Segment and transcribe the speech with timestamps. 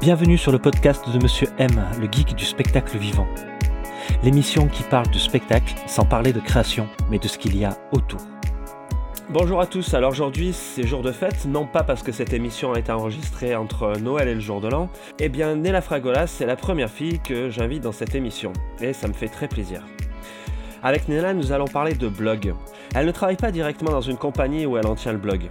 [0.00, 1.68] Bienvenue sur le podcast de Monsieur M,
[2.00, 3.28] le geek du spectacle vivant.
[4.22, 7.76] L'émission qui parle de spectacle sans parler de création, mais de ce qu'il y a
[7.92, 8.22] autour.
[9.28, 12.72] Bonjour à tous, alors aujourd'hui c'est jour de fête, non pas parce que cette émission
[12.72, 14.88] a été enregistrée entre Noël et le jour de l'an,
[15.18, 19.06] eh bien Nella Fragola c'est la première fille que j'invite dans cette émission, et ça
[19.06, 19.82] me fait très plaisir.
[20.82, 22.54] Avec Nella nous allons parler de blog.
[22.94, 25.50] Elle ne travaille pas directement dans une compagnie où elle en tient le blog.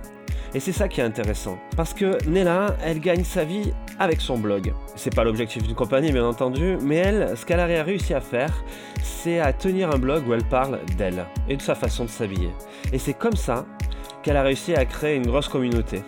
[0.56, 1.60] Et c'est ça qui est intéressant.
[1.78, 4.74] Parce que Nella, elle gagne sa vie avec son blog.
[4.96, 8.64] C'est pas l'objectif d'une compagnie, bien entendu, mais elle, ce qu'elle a réussi à faire,
[9.04, 12.50] c'est à tenir un blog où elle parle d'elle et de sa façon de s'habiller.
[12.92, 13.66] Et c'est comme ça
[14.24, 16.02] qu'elle a réussi à créer une grosse communauté.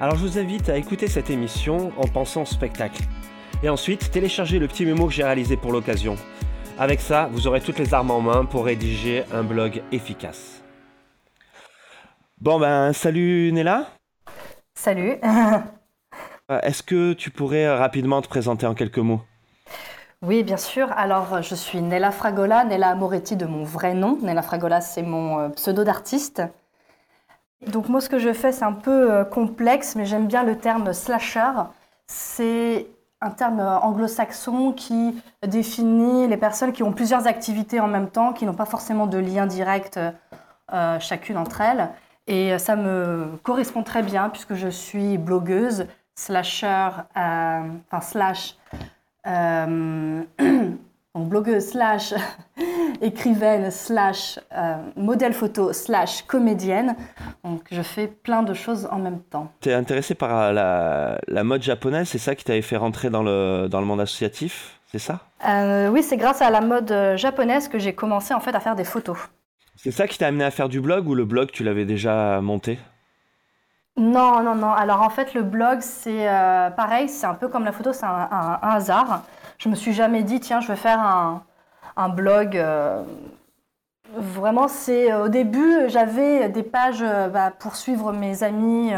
[0.00, 3.02] Alors je vous invite à écouter cette émission en pensant au spectacle.
[3.62, 6.16] Et ensuite, téléchargez le petit mémo que j'ai réalisé pour l'occasion.
[6.78, 10.61] Avec ça, vous aurez toutes les armes en main pour rédiger un blog efficace.
[12.42, 13.86] Bon ben, salut Nella.
[14.74, 15.14] Salut.
[16.50, 19.20] Euh, est-ce que tu pourrais euh, rapidement te présenter en quelques mots?
[20.22, 20.90] Oui, bien sûr.
[20.96, 24.18] Alors, je suis Nella Fragola, Nella Moretti de mon vrai nom.
[24.20, 26.42] Nella Fragola, c'est mon euh, pseudo d'artiste.
[27.68, 30.92] Donc, moi, ce que je fais, c'est un peu complexe, mais j'aime bien le terme
[30.92, 31.52] slasher.
[32.08, 32.88] C'est
[33.20, 35.14] un terme anglo-saxon qui
[35.46, 39.18] définit les personnes qui ont plusieurs activités en même temps, qui n'ont pas forcément de
[39.18, 40.00] lien direct
[40.98, 41.88] chacune entre elles.
[42.26, 48.56] Et ça me correspond très bien puisque je suis blogueuse, slasher, euh, enfin slash,
[49.26, 50.22] euh,
[51.14, 52.14] blogueuse slash
[53.00, 56.94] écrivaine slash euh, modèle photo slash comédienne.
[57.42, 59.50] Donc je fais plein de choses en même temps.
[59.60, 63.22] Tu es intéressée par la, la mode japonaise, c'est ça qui t'avait fait rentrer dans
[63.22, 65.20] le, dans le monde associatif, c'est ça?
[65.90, 68.84] Oui, c'est grâce à la mode japonaise que j'ai commencé en fait à faire des
[68.84, 69.18] photos.
[69.82, 72.40] C'est ça qui t'a amené à faire du blog ou le blog tu l'avais déjà
[72.40, 72.78] monté?
[73.96, 74.70] Non, non, non.
[74.70, 78.06] Alors en fait le blog c'est euh, pareil, c'est un peu comme la photo, c'est
[78.06, 79.24] un, hasard.
[79.58, 82.56] Je me suis jamais dit tiens je vais faire un, blog.
[82.56, 83.02] Euh,
[84.14, 88.92] vraiment c'est au début j'avais des pages euh, bah, pour suivre mes amis.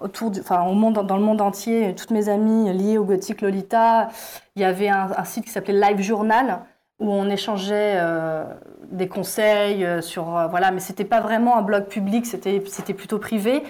[0.00, 4.08] autour enfin, au monde, dans le monde entier, toutes mes amies liées au gothique Lolita.
[4.56, 6.60] Il y avait un, site qui s'appelait Live Journal,
[7.02, 8.44] où on échangeait euh,
[8.92, 12.94] des conseils euh, sur euh, voilà mais c'était pas vraiment un blog public c'était c'était
[12.94, 13.62] plutôt privé.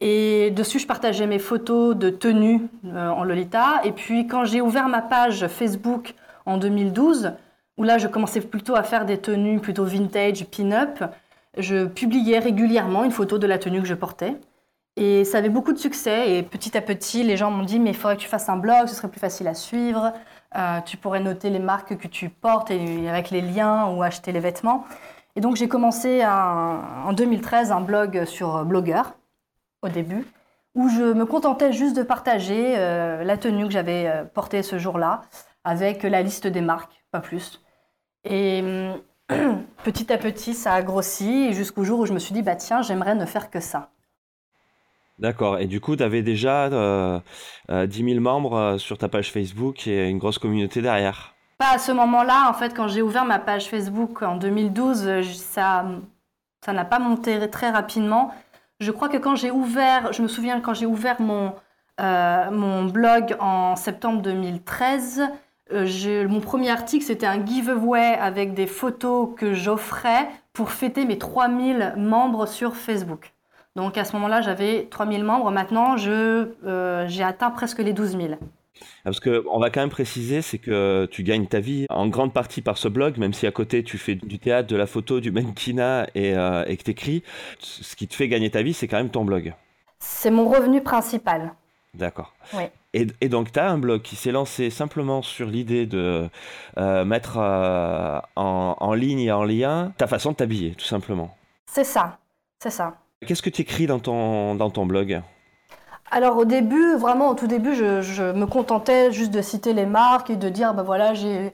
[0.00, 2.62] Et dessus je partageais mes photos de tenues
[2.92, 3.80] en Lolita.
[3.84, 6.14] Et puis quand j'ai ouvert ma page Facebook
[6.46, 7.32] en 2012
[7.78, 11.04] où là je commençais plutôt à faire des tenues plutôt vintage pin-up
[11.56, 14.34] je publiais régulièrement une photo de la tenue que je portais.
[14.96, 16.36] Et ça avait beaucoup de succès.
[16.36, 18.56] Et petit à petit les gens m'ont dit mais il faudrait que tu fasses un
[18.56, 20.12] blog ce serait plus facile à suivre
[20.56, 24.32] euh, tu pourrais noter les marques que tu portes et avec les liens ou acheter
[24.32, 24.84] les vêtements.
[25.36, 29.14] Et donc j'ai commencé en 2013 un blog sur Blogueur
[29.82, 30.26] au début,
[30.74, 34.78] où je me contentais juste de partager euh, la tenue que j'avais euh, portée ce
[34.78, 35.22] jour-là
[35.64, 37.62] avec la liste des marques, pas plus.
[38.24, 38.62] Et
[39.84, 42.82] petit à petit, ça a grossi jusqu'au jour où je me suis dit, bah tiens,
[42.82, 43.90] j'aimerais ne faire que ça.
[45.18, 45.58] D'accord.
[45.58, 47.20] Et du coup, tu avais déjà euh,
[47.68, 51.34] 10 euh, 000 membres euh, sur ta page Facebook et une grosse communauté derrière.
[51.58, 52.48] Pas à ce moment-là.
[52.48, 55.84] En fait, quand j'ai ouvert ma page Facebook en 2012, euh, ça
[56.64, 58.34] ça n'a pas monté très rapidement.
[58.80, 61.52] Je crois que quand j'ai ouvert, je me souviens quand j'ai ouvert mon,
[62.00, 65.24] mon blog en septembre 2013,
[65.70, 71.94] mon premier article, c'était un giveaway avec des photos que j'offrais pour fêter mes 3000
[71.98, 73.33] membres sur Facebook.
[73.76, 75.50] Donc à ce moment-là, j'avais 3000 membres.
[75.50, 78.34] Maintenant, euh, j'ai atteint presque les 12 000.
[78.40, 82.32] Ah, parce qu'on va quand même préciser, c'est que tu gagnes ta vie en grande
[82.32, 85.20] partie par ce blog, même si à côté tu fais du théâtre, de la photo,
[85.20, 87.22] du mannequinat et, euh, et que tu écris.
[87.58, 89.54] Ce qui te fait gagner ta vie, c'est quand même ton blog.
[89.98, 91.54] C'est mon revenu principal.
[91.94, 92.32] D'accord.
[92.52, 92.64] Oui.
[92.92, 96.28] Et, donc, tu as un blog qui s'est lancé simplement sur l'idée de
[96.78, 101.36] euh, mettre en, en ligne et en lien ta façon de t'habiller, tout simplement.
[101.66, 102.18] C'est ça,
[102.60, 102.94] c'est ça.
[103.24, 105.22] Qu'est-ce que tu écris dans ton, dans ton blog?
[106.10, 110.30] Alors au début, vraiment au tout début, je, me contentais juste de citer les marques
[110.30, 111.52] et de dire, bah voilà, j'ai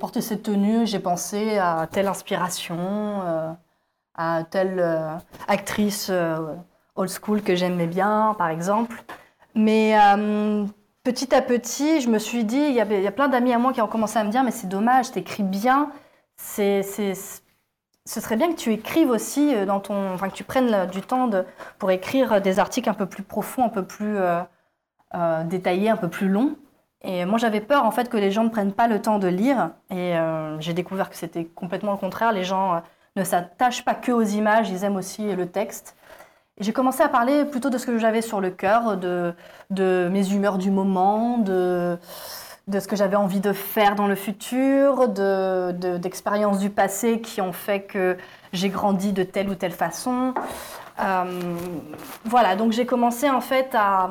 [0.00, 3.52] porté cette tenue, j'ai pensé à telle inspiration, euh,
[4.14, 5.16] à telle euh,
[5.48, 6.54] actrice euh,
[6.96, 9.04] old school que j'aimais bien, par exemple.
[9.54, 9.94] Mais
[11.04, 13.82] petit à petit, je me suis dit, il y a plein d'amis à moi qui
[13.82, 15.90] ont commencé à me dire, mais c'est dommage, t'écris bien,
[16.36, 16.82] c'est
[18.04, 21.02] ce serait bien que tu écrives aussi euh, dans ton, enfin que tu prennes du
[21.02, 21.30] temps
[21.78, 24.40] pour écrire des articles un peu plus profonds, un peu plus euh,
[25.14, 26.56] euh, détaillés, un peu plus longs.
[27.02, 29.26] Et moi, j'avais peur en fait que les gens ne prennent pas le temps de
[29.26, 29.70] lire.
[29.90, 30.14] Et
[30.60, 32.32] j'ai découvert que c'était complètement le contraire.
[32.32, 32.80] Les gens
[33.16, 35.96] ne s'attachent pas que aux images, ils aiment aussi le texte.
[36.60, 39.34] j'ai commencé à parler plutôt de ce que j'avais sur le cœur, de,
[39.70, 41.98] de mes humeurs du moment, de,
[42.68, 47.40] de ce que j'avais envie de faire dans le futur, d'expériences de, du passé qui
[47.40, 48.16] ont fait que
[48.52, 50.34] j'ai grandi de telle ou telle façon.
[51.00, 51.56] Euh,
[52.24, 54.10] voilà, donc j'ai commencé en fait à,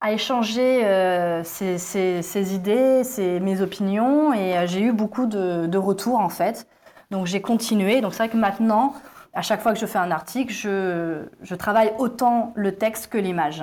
[0.00, 5.66] à échanger euh, ces, ces, idées, ces, mes opinions, et euh, j'ai eu beaucoup de,
[5.66, 6.66] de, retours en fait.
[7.10, 8.00] Donc j'ai continué.
[8.00, 8.94] Donc c'est vrai que maintenant,
[9.32, 13.18] à chaque fois que je fais un article, je, je travaille autant le texte que
[13.18, 13.62] l'image.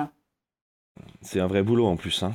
[1.20, 2.22] C'est un vrai boulot en plus.
[2.22, 2.32] Hein.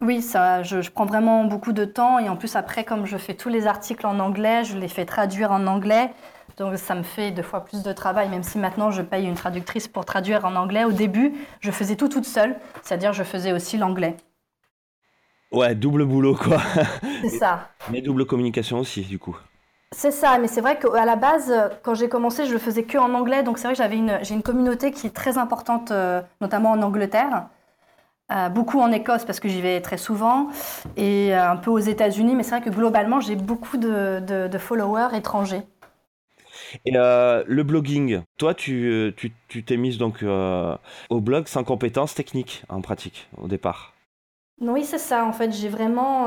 [0.00, 3.16] Oui, ça, je, je, prends vraiment beaucoup de temps et en plus après, comme je
[3.16, 6.10] fais tous les articles en anglais, je les fais traduire en anglais.
[6.56, 9.34] Donc ça me fait deux fois plus de travail, même si maintenant je paye une
[9.34, 10.84] traductrice pour traduire en anglais.
[10.84, 14.16] Au début, je faisais tout toute seule, c'est-à-dire je faisais aussi l'anglais.
[15.52, 16.60] Ouais, double boulot quoi.
[17.22, 17.68] C'est ça.
[17.90, 19.36] Mais double communication aussi, du coup.
[19.92, 21.50] C'est ça, mais c'est vrai qu'à la base,
[21.82, 23.42] quand j'ai commencé, je le faisais que en anglais.
[23.42, 26.72] Donc c'est vrai que j'avais une, j'ai une communauté qui est très importante, euh, notamment
[26.72, 27.46] en Angleterre.
[28.30, 30.48] Euh, beaucoup en Écosse parce que j'y vais très souvent
[30.98, 35.16] et euh, un peu aux États-Unis, mais c'est vrai que globalement j'ai beaucoup de followers
[35.16, 35.62] étrangers.
[36.84, 41.64] Et euh, le blogging, toi, tu euh, tu, tu t'es mise donc au blog sans
[41.64, 43.94] compétences techniques en pratique au départ.
[44.60, 45.24] Oui, c'est ça.
[45.24, 46.26] En fait, j'ai vraiment,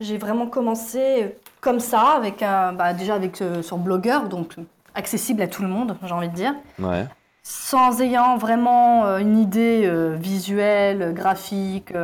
[0.00, 4.54] j'ai vraiment commencé comme ça, avec un, bah, déjà avec sur Blogueur, donc
[4.94, 6.54] accessible à tout le monde, j'ai envie de dire.
[6.78, 7.04] Ouais.
[7.50, 11.94] Sans ayant vraiment une idée visuelle, graphique,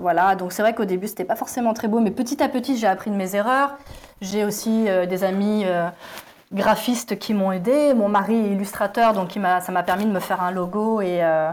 [0.00, 0.36] voilà.
[0.36, 2.86] Donc c'est vrai qu'au début c'était pas forcément très beau, mais petit à petit j'ai
[2.86, 3.76] appris de mes erreurs.
[4.20, 5.64] J'ai aussi des amis
[6.52, 7.94] graphistes qui m'ont aidé.
[7.94, 11.52] Mon mari est illustrateur, donc ça m'a permis de me faire un logo et, euh,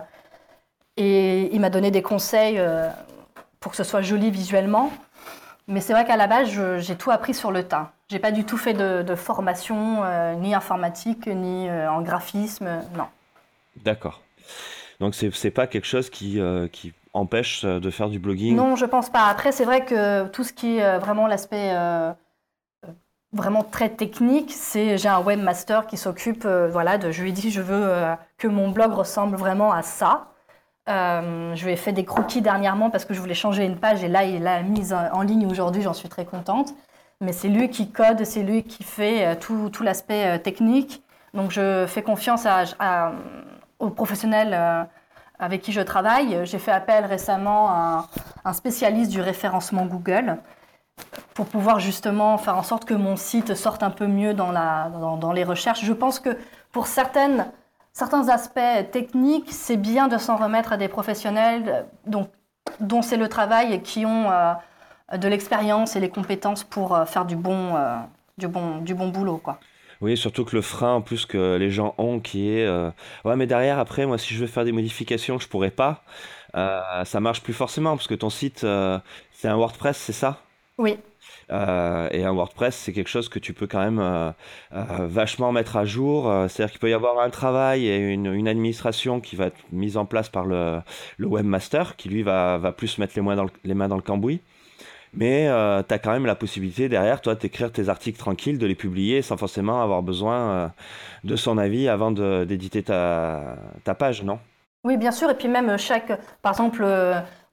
[0.97, 2.89] il m'a donné des conseils euh,
[3.59, 4.91] pour que ce soit joli visuellement.
[5.67, 6.49] Mais c'est vrai qu'à la base,
[6.79, 7.91] j'ai tout appris sur le tas.
[8.09, 13.05] J'ai pas du tout fait de, formation, euh, ni informatique, ni en graphisme, non.
[13.77, 14.21] D'accord.
[14.99, 16.39] Donc c'est pas quelque chose qui,
[16.71, 18.55] qui empêche de faire du blogging?
[18.55, 19.25] Non, je pense pas.
[19.25, 21.73] Après, c'est vrai que tout ce qui est vraiment l'aspect
[23.33, 27.51] vraiment très technique, c'est j'ai un webmaster qui s'occupe, euh, voilà, de, je lui dit
[27.51, 30.27] je veux euh, que mon blog ressemble vraiment à ça.
[30.89, 34.03] Euh, je lui ai fait des croquis dernièrement parce que je voulais changer une page
[34.03, 36.73] et là il l'a mise en ligne aujourd'hui, j'en suis très contente.
[37.21, 41.01] Mais c'est lui qui code, c'est lui qui fait tout, tout l'aspect technique.
[41.33, 43.13] Donc je fais confiance à,
[43.79, 44.87] aux professionnels
[45.39, 46.45] avec qui je travaille.
[46.45, 48.07] J'ai fait appel récemment à
[48.45, 50.37] un spécialiste du référencement Google
[51.33, 54.91] pour pouvoir justement faire en sorte que mon site sorte un peu mieux dans, la,
[55.19, 55.83] dans, les recherches.
[55.83, 56.37] Je pense que
[56.71, 57.47] pour certaines,
[57.91, 58.59] certains aspects
[58.91, 62.29] techniques, c'est bien de s'en remettre à des professionnels donc,
[62.79, 64.53] dont c'est le travail et qui ont euh,
[65.17, 67.97] de l'expérience et les compétences pour euh, faire du bon, euh,
[68.37, 69.37] du, bon, du bon boulot.
[69.37, 69.59] Quoi.
[70.03, 72.67] Oui, surtout que le frein en plus que les gens ont qui est
[73.25, 76.03] ouais mais derrière après moi si je veux faire des modifications je pourrais pas
[76.53, 78.65] ça marche plus forcément parce que ton site
[79.31, 80.41] c'est un WordPress c'est ça?
[80.77, 80.97] Oui.
[81.51, 84.31] Euh, et un WordPress, c'est quelque chose que tu peux quand même euh,
[84.73, 86.31] euh, vachement mettre à jour.
[86.47, 90.05] C'est-à-dire qu'il peut y avoir un travail et une, administration qui va être mise en
[90.05, 90.81] place par le,
[91.19, 94.01] webmaster, qui lui va, va plus mettre les mains dans le, les mains dans le
[94.01, 94.41] cambouis.
[95.15, 95.47] Mais
[95.87, 99.21] tu as quand même la possibilité derrière, toi, d'écrire tes articles tranquilles, de les publier
[99.21, 100.71] sans forcément avoir besoin
[101.23, 103.57] de son avis avant d'éditer ta,
[103.97, 104.39] page, non?
[104.83, 105.29] Oui, bien sûr.
[105.29, 106.11] Et puis même chaque,
[106.41, 106.83] par exemple,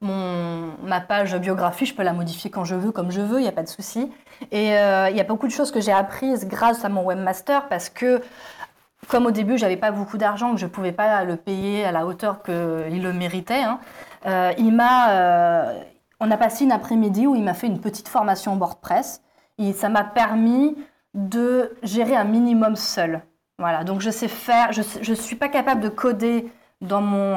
[0.00, 3.43] mon, ma page biographie, je peux la modifier quand je veux, comme je veux, il
[3.43, 4.11] n'y a pas de souci.
[4.50, 7.69] Et euh, il y a beaucoup de choses que j'ai apprises grâce à mon webmaster
[7.69, 8.23] parce que,
[9.09, 12.07] comme au début, j'avais pas beaucoup d'argent, que je pouvais pas le payer à la
[12.07, 13.81] hauteur qu'il le méritait, hein,
[14.26, 15.83] euh, il m'a, euh,
[16.21, 19.23] on a passé une après-midi où il m'a fait une petite formation WordPress
[19.59, 20.77] et ça m'a permis
[21.15, 23.23] de gérer un minimum seul.
[23.59, 26.50] Voilà, donc je sais faire, je ne suis pas capable de coder
[26.81, 27.37] dans mon,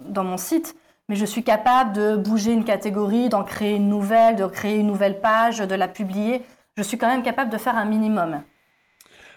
[0.00, 0.76] dans mon site,
[1.08, 4.86] mais je suis capable de bouger une catégorie, d'en créer une nouvelle, de créer une
[4.86, 6.42] nouvelle page, de la publier.
[6.76, 8.42] Je suis quand même capable de faire un minimum.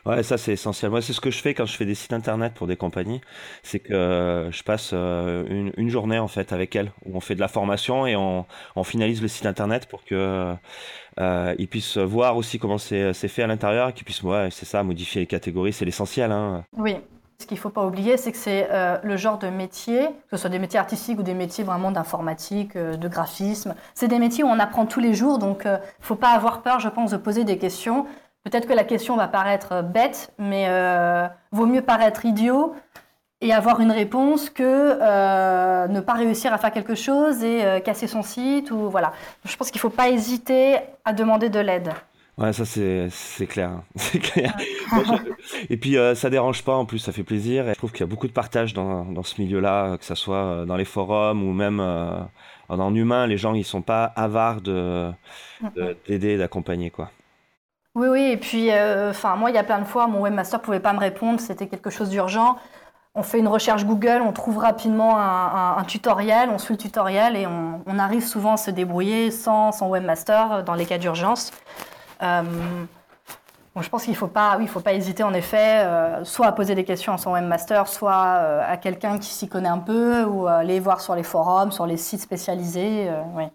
[0.10, 0.90] Ouais, ça c'est essentiel.
[0.90, 3.22] Moi, c'est ce que je fais quand je fais des sites internet pour des compagnies.
[3.62, 7.36] C'est que euh, je passe euh, une, journée en fait avec elles, où on fait
[7.36, 8.46] de la formation et on,
[8.84, 10.56] finalise le site internet pour que
[11.20, 14.66] euh, ils puissent voir aussi comment c'est fait à l'intérieur et qu'ils puissent, ouais, c'est
[14.66, 16.32] ça, modifier les catégories, c'est l'essentiel.
[16.32, 16.64] Hein.
[16.76, 16.96] Oui.
[17.38, 18.68] Ce qu'il ne faut pas oublier, c'est que c'est
[19.02, 22.76] le genre de métier, que ce soit des métiers artistiques ou des métiers vraiment d'informatique,
[22.76, 26.18] de graphisme, c'est des métiers où on apprend tous les jours, donc il ne faut
[26.18, 28.08] pas avoir peur, je pense, de poser des questions.
[28.44, 30.68] Peut-être que la question va paraître bête, mais
[31.52, 32.74] vaut mieux paraître idiot
[33.42, 38.24] et avoir une réponse que ne pas réussir à faire quelque chose et casser son
[38.24, 39.14] site ou voilà.
[39.46, 41.92] Je pense qu'il ne faut pas hésiter à demander de l'aide.
[42.40, 43.82] Ouais, ça c'est clair.
[44.22, 44.56] Clair.
[45.70, 47.68] et puis euh, ça dérange pas en plus, ça fait plaisir.
[47.68, 50.16] Et je trouve qu'il y a beaucoup de partage dans, dans ce milieu-là, que ce
[50.16, 52.22] soit euh, dans les forums ou même euh,
[52.70, 53.28] en humain.
[53.28, 55.12] Les gens ils sont pas avares de
[56.08, 57.12] d'aider, d'accompagner quoi.
[57.96, 58.22] Oui, oui.
[58.32, 58.70] Et puis,
[59.10, 61.68] enfin moi il y a plein de fois, mon webmaster pouvait pas me répondre, c'était
[61.68, 62.58] quelque chose d'urgent.
[63.16, 67.48] On fait une recherche Google, on trouve rapidement un, tutoriel, on suit le tutoriel et
[67.48, 71.52] on, arrive souvent à se débrouiller sans son webmaster dans les cas d'urgence.
[72.22, 72.44] Euh,
[73.82, 76.52] je pense qu'il ne faut, pas, oui, faut pas hésiter en effet, euh, soit à
[76.52, 80.24] poser des questions à son webmaster, soit euh, à quelqu'un qui s'y connaît un peu,
[80.24, 83.10] ou aller voir sur les forums, sur les sites spécialisés.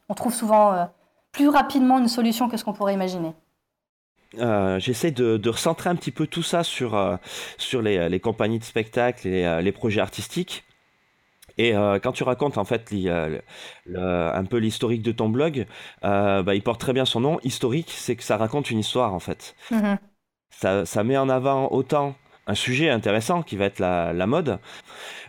[0.08, 0.88] On trouve souvent
[1.30, 3.34] plus rapidement une solution que ce qu'on pourrait imaginer.
[4.78, 7.18] J'essaie de, recentrer un petit peu tout ça sur,
[7.58, 10.64] sur les, les, compagnies de spectacle et les projets artistiques.
[11.58, 12.92] Et euh, quand tu racontes en fait
[13.94, 15.66] un peu l'historique de ton blog,
[16.04, 17.38] euh, bah, il porte très bien son nom.
[17.44, 19.54] Historique, c'est que ça raconte une histoire en fait.
[19.70, 19.98] Mm-hmm.
[20.50, 22.14] Ça, ça, met en avant autant
[22.46, 24.58] un sujet intéressant qui va être la, la mode,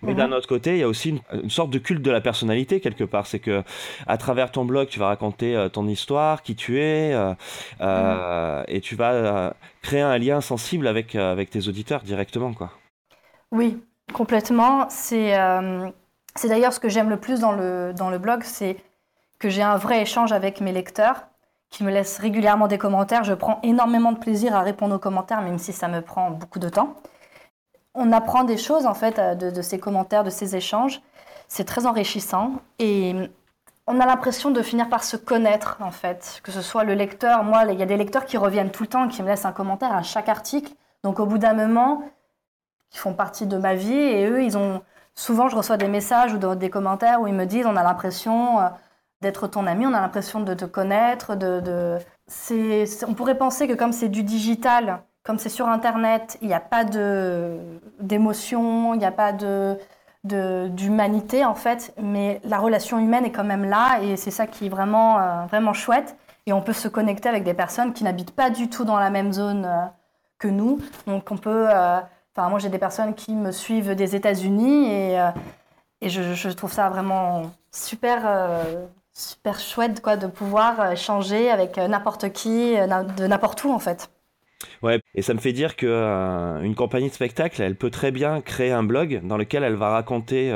[0.02, 2.22] mais d'un autre côté, il y a aussi une, une, sorte de culte de la
[2.22, 3.26] personnalité quelque part.
[3.26, 3.64] C'est que
[4.06, 8.64] à travers ton blog, tu vas raconter euh, ton histoire, qui tu es, mm-hmm.
[8.68, 12.72] et tu vas créer un lien sensible avec avec tes auditeurs directement, quoi.
[13.52, 13.82] Oui,
[14.14, 14.88] complètement.
[14.90, 15.34] C'est
[16.36, 18.78] c'est d'ailleurs ce que j'aime le plus dans le, dans le blog, c'est
[19.40, 21.28] que j'ai un vrai échange avec mes lecteurs
[21.76, 23.26] qui me laissent régulièrement des commentaires.
[23.26, 26.58] Je prends énormément de plaisir à répondre aux commentaires, même si ça me prend beaucoup
[26.58, 26.96] de temps.
[27.94, 31.02] On apprend des choses en fait de, ces commentaires, de ces échanges.
[31.50, 33.14] C'est très enrichissant et
[33.88, 37.44] on a l'impression de finir par se connaître en fait, que ce soit le lecteur.
[37.44, 39.52] Moi, il y a des lecteurs qui reviennent tout le temps, qui me laissent un
[39.52, 40.72] commentaire à chaque article.
[41.04, 42.04] Donc au bout d'un moment,
[42.94, 44.82] ils font partie de ma vie et eux, ils ont
[45.14, 48.62] souvent, je reçois des messages ou des commentaires où ils me disent on a l'impression
[48.62, 48.70] euh,
[49.22, 51.36] d'être ton ami, on a l'impression de te connaître.
[51.36, 51.98] De,
[53.08, 56.60] on pourrait penser que comme c'est du digital, comme c'est sur Internet, il n'y a
[56.60, 56.84] pas
[58.00, 59.78] d'émotion, il n'y a pas de
[60.24, 64.66] d'humanité en fait, mais la relation humaine est quand même là et c'est ça qui
[64.66, 66.18] est vraiment, euh, vraiment chouette.
[66.48, 69.12] Et on peut se connecter avec des personnes qui n'habitent pas du tout dans la
[69.12, 69.86] même zone euh,
[70.40, 70.80] que nous.
[71.06, 71.68] Donc on peut
[72.38, 75.30] Enfin, moi, j'ai des personnes qui me suivent des États-Unis et, euh,
[76.02, 82.32] et je, trouve ça vraiment super, euh, super chouette quoi, de pouvoir échanger avec n'importe
[82.34, 84.10] qui, de n'importe où en fait.
[84.82, 88.12] Ouais, et ça me fait dire que euh, une compagnie de spectacle, elle peut très
[88.12, 90.52] bien créer un blog dans lequel elle va raconter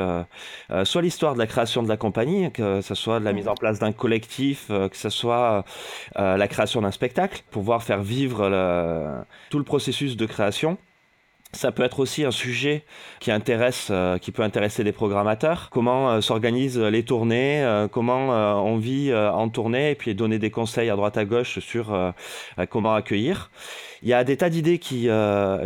[0.84, 3.56] soit l'histoire de la création de la compagnie, que ce soit de la mise en
[3.56, 5.64] place d'un collectif, que ce soit
[6.16, 8.50] la création d'un spectacle, pouvoir faire vivre
[9.50, 10.78] tout le processus de création
[11.52, 12.84] ça peut être aussi un sujet
[13.20, 15.70] qui intéresse, euh, qui peut intéresser des programmateurs.
[15.72, 18.30] Comment euh, s'organisent les tournées, euh, comment
[18.64, 22.14] on vit en tournée, et puis donner des conseils à droite à gauche sur
[22.70, 23.52] comment accueillir.
[24.04, 25.10] Il y a des tas d'idées qui,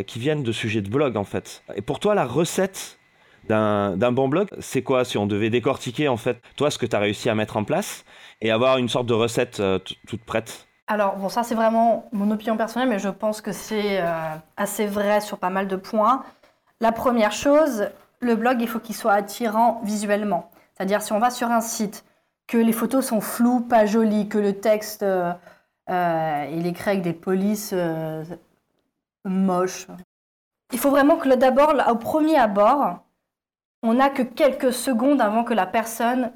[0.07, 1.63] qui viennent de sujets de blog en fait.
[1.75, 2.99] Et pour toi, la recette
[3.47, 5.05] d'un bon blog, c'est quoi?
[5.05, 7.63] Si on devait décortiquer en fait toi ce que tu as réussi à mettre en
[7.63, 8.05] place
[8.41, 9.61] et avoir une sorte de recette
[10.07, 10.67] toute prête?
[10.87, 14.85] Alors, bon, ça c'est vraiment mon opinion personnelle, mais je pense que c'est euh, assez
[14.85, 16.23] vrai sur pas mal de points.
[16.81, 20.51] La première chose, le blog, il faut qu'il soit attirant visuellement.
[20.73, 22.03] C'est-à-dire, si on va sur un site,
[22.47, 25.31] que les photos sont floues, pas jolies, que le texte, euh,
[25.89, 27.73] euh il est écrit avec des polices
[29.23, 29.87] moches.
[30.73, 32.99] Il faut vraiment que d'abord, au premier abord,
[33.83, 36.31] on n'a que quelques secondes avant que la personne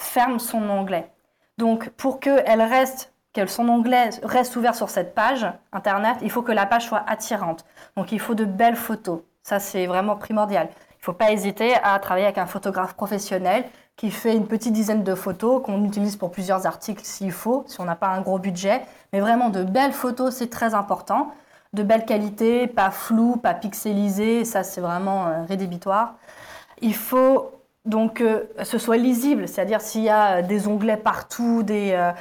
[0.00, 1.10] ferme son onglet.
[1.58, 6.42] Donc, pour qu'elle reste que son onglet reste ouvert sur cette page Internet, il faut
[6.42, 7.64] que la page soit attirante.
[7.96, 9.20] Donc il faut de belles photos.
[9.42, 10.68] Ça, c'est vraiment primordial.
[10.70, 13.64] Il ne faut pas hésiter à travailler avec un photographe professionnel
[13.96, 17.80] qui fait une petite dizaine de photos qu'on utilise pour plusieurs articles s'il faut, si
[17.80, 18.82] on n'a pas un gros budget.
[19.12, 21.32] Mais vraiment, de belles photos, c'est très important.
[21.72, 26.14] De belle qualité, pas flou, pas pixelisé, ça c'est vraiment euh, rédhibitoire.
[26.80, 27.50] Il faut
[27.84, 32.12] donc que ce soit lisible, c'est-à-dire s'il y a des onglets partout, des, euh,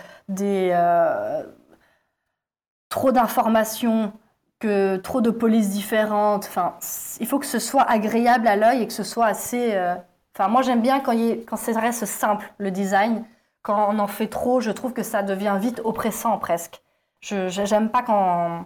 [0.42, 1.44] euh,
[2.90, 4.14] trop d'informations,
[4.60, 6.46] que trop de polices différentes.
[6.46, 6.76] Enfin,
[7.20, 9.74] il faut que ce soit agréable à l'œil et que ce soit assez.
[9.74, 9.96] Euh,
[10.36, 11.14] enfin, moi j'aime bien quand,
[11.48, 13.26] quand ça reste simple le design.
[13.64, 16.82] Quand on en fait trop, je trouve que ça devient vite oppressant presque.
[17.22, 18.66] Je j'aime pas quand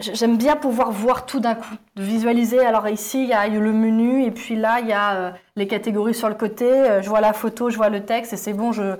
[0.00, 2.58] J'aime bien pouvoir voir tout d'un coup, de visualiser.
[2.60, 5.66] Alors ici, il y a le menu, et puis là, il y a euh, les
[5.66, 7.02] catégories sur le côté.
[7.02, 8.96] je vois la photo, je vois le texte, et c'est bon, je,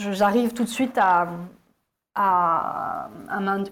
[0.00, 1.28] j'arrive tout de suite à,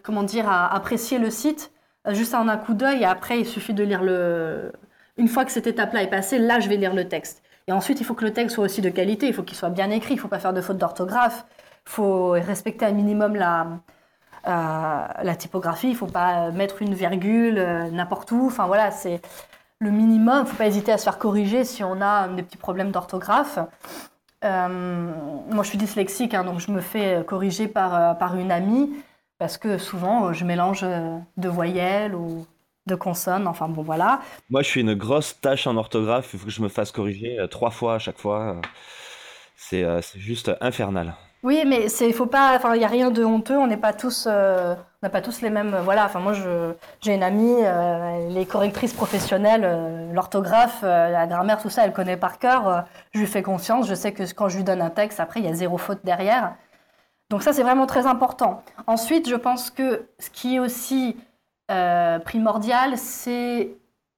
[0.03, 1.73] comment dire, à apprécier le site
[2.07, 3.03] euh, juste en un coup d'œil.
[3.03, 4.73] Et après, il suffit de lire le.
[5.17, 7.43] Une fois que cette étape-là est passée, là, je vais lire le texte.
[7.67, 9.27] Et ensuite, il faut que le texte soit aussi de qualité.
[9.27, 10.15] Il faut qu'il soit bien écrit.
[10.15, 11.45] Il ne faut pas faire de fautes d'orthographe.
[11.87, 13.67] Il faut respecter un minimum la,
[14.45, 17.55] la typographie, il ne faut pas mettre une virgule
[17.93, 18.47] n'importe où.
[18.47, 19.21] Enfin voilà, c'est
[19.81, 20.39] le minimum.
[20.39, 22.91] Il ne faut pas hésiter à se faire corriger si on a des petits problèmes
[22.91, 23.59] d'orthographe.
[24.43, 28.91] Moi, je suis dyslexique, hein, donc je me fais corriger par, par une amie
[29.39, 32.47] parce que souvent, je mélange de voyelles ou
[32.87, 33.47] de consonnes.
[33.47, 34.21] Enfin bon, voilà.
[34.51, 36.31] Moi, je suis une grosse tâche en orthographe.
[36.33, 38.61] Il faut que je me fasse corriger trois fois à chaque fois.
[39.57, 39.85] C'est
[40.17, 41.15] juste infernal.
[41.45, 43.57] Oui, mais il faut pas, enfin, il y a rien de honteux.
[43.57, 45.77] On n'est pas tous, euh, on n'a pas tous les mêmes.
[45.85, 46.05] Voilà.
[46.05, 46.33] Enfin, moi,
[47.01, 52.17] j'ai une amie, euh, les correctrices professionnelles, euh, l'orthographe, la grammaire, tout ça, elle connaît
[52.17, 52.87] par cœur.
[53.13, 53.87] je lui fais confiance.
[53.89, 56.01] Je sais que quand je lui donne un texte, après, il y a zéro faute
[56.05, 56.55] derrière.
[57.31, 58.63] Donc ça, c'est vraiment très important.
[58.87, 61.17] Ensuite, je pense que ce qui est aussi
[62.25, 63.77] primordial, c'est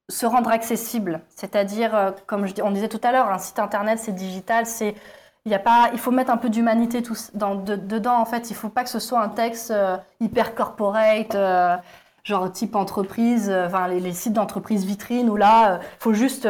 [0.09, 1.21] se rendre accessible.
[1.29, 4.95] C'est-à-dire, comme je, on disait tout à l'heure, un site internet, c'est digital, c'est
[5.45, 7.01] il, y a pas, il faut mettre un peu d'humanité
[7.33, 8.49] dans, dedans, en fait.
[8.49, 11.75] Il ne faut pas que ce soit un texte euh, hyper corporate, euh,
[12.23, 16.47] genre type entreprise, euh, les, sites d'entreprise vitrine, où là, il faut juste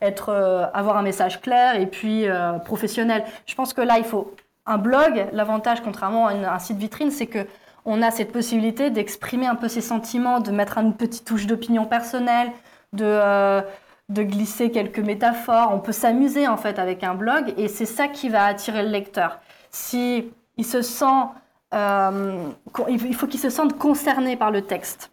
[0.00, 2.26] être, avoir un message clair et puis
[2.64, 3.24] professionnel.
[3.46, 4.34] Je pense que là, il faut
[4.66, 5.28] un blog.
[5.32, 7.46] L'avantage, contrairement à un site vitrine, c'est que
[7.84, 11.84] on a cette possibilité d'exprimer un peu ses sentiments, de mettre une petite touche d'opinion
[11.84, 12.52] personnelle,
[12.92, 13.62] de
[14.12, 15.70] de glisser quelques métaphores.
[15.72, 18.88] On peut s'amuser en fait avec un blog et c'est ça qui va attirer le
[18.88, 19.40] lecteur.
[19.70, 21.04] Si il se sent,
[21.74, 22.48] euh,
[22.88, 25.10] il faut qu'il se sente concerné par le texte.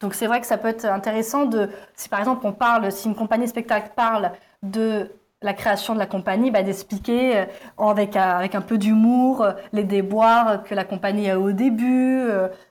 [0.00, 3.08] Donc c'est vrai que ça peut être intéressant de, si par exemple on parle, si
[3.08, 5.10] une compagnie spectacle parle de
[5.42, 7.44] la création de la compagnie, bah, d'expliquer euh,
[7.78, 12.22] avec, avec un peu d'humour euh, les déboires que la compagnie a au début,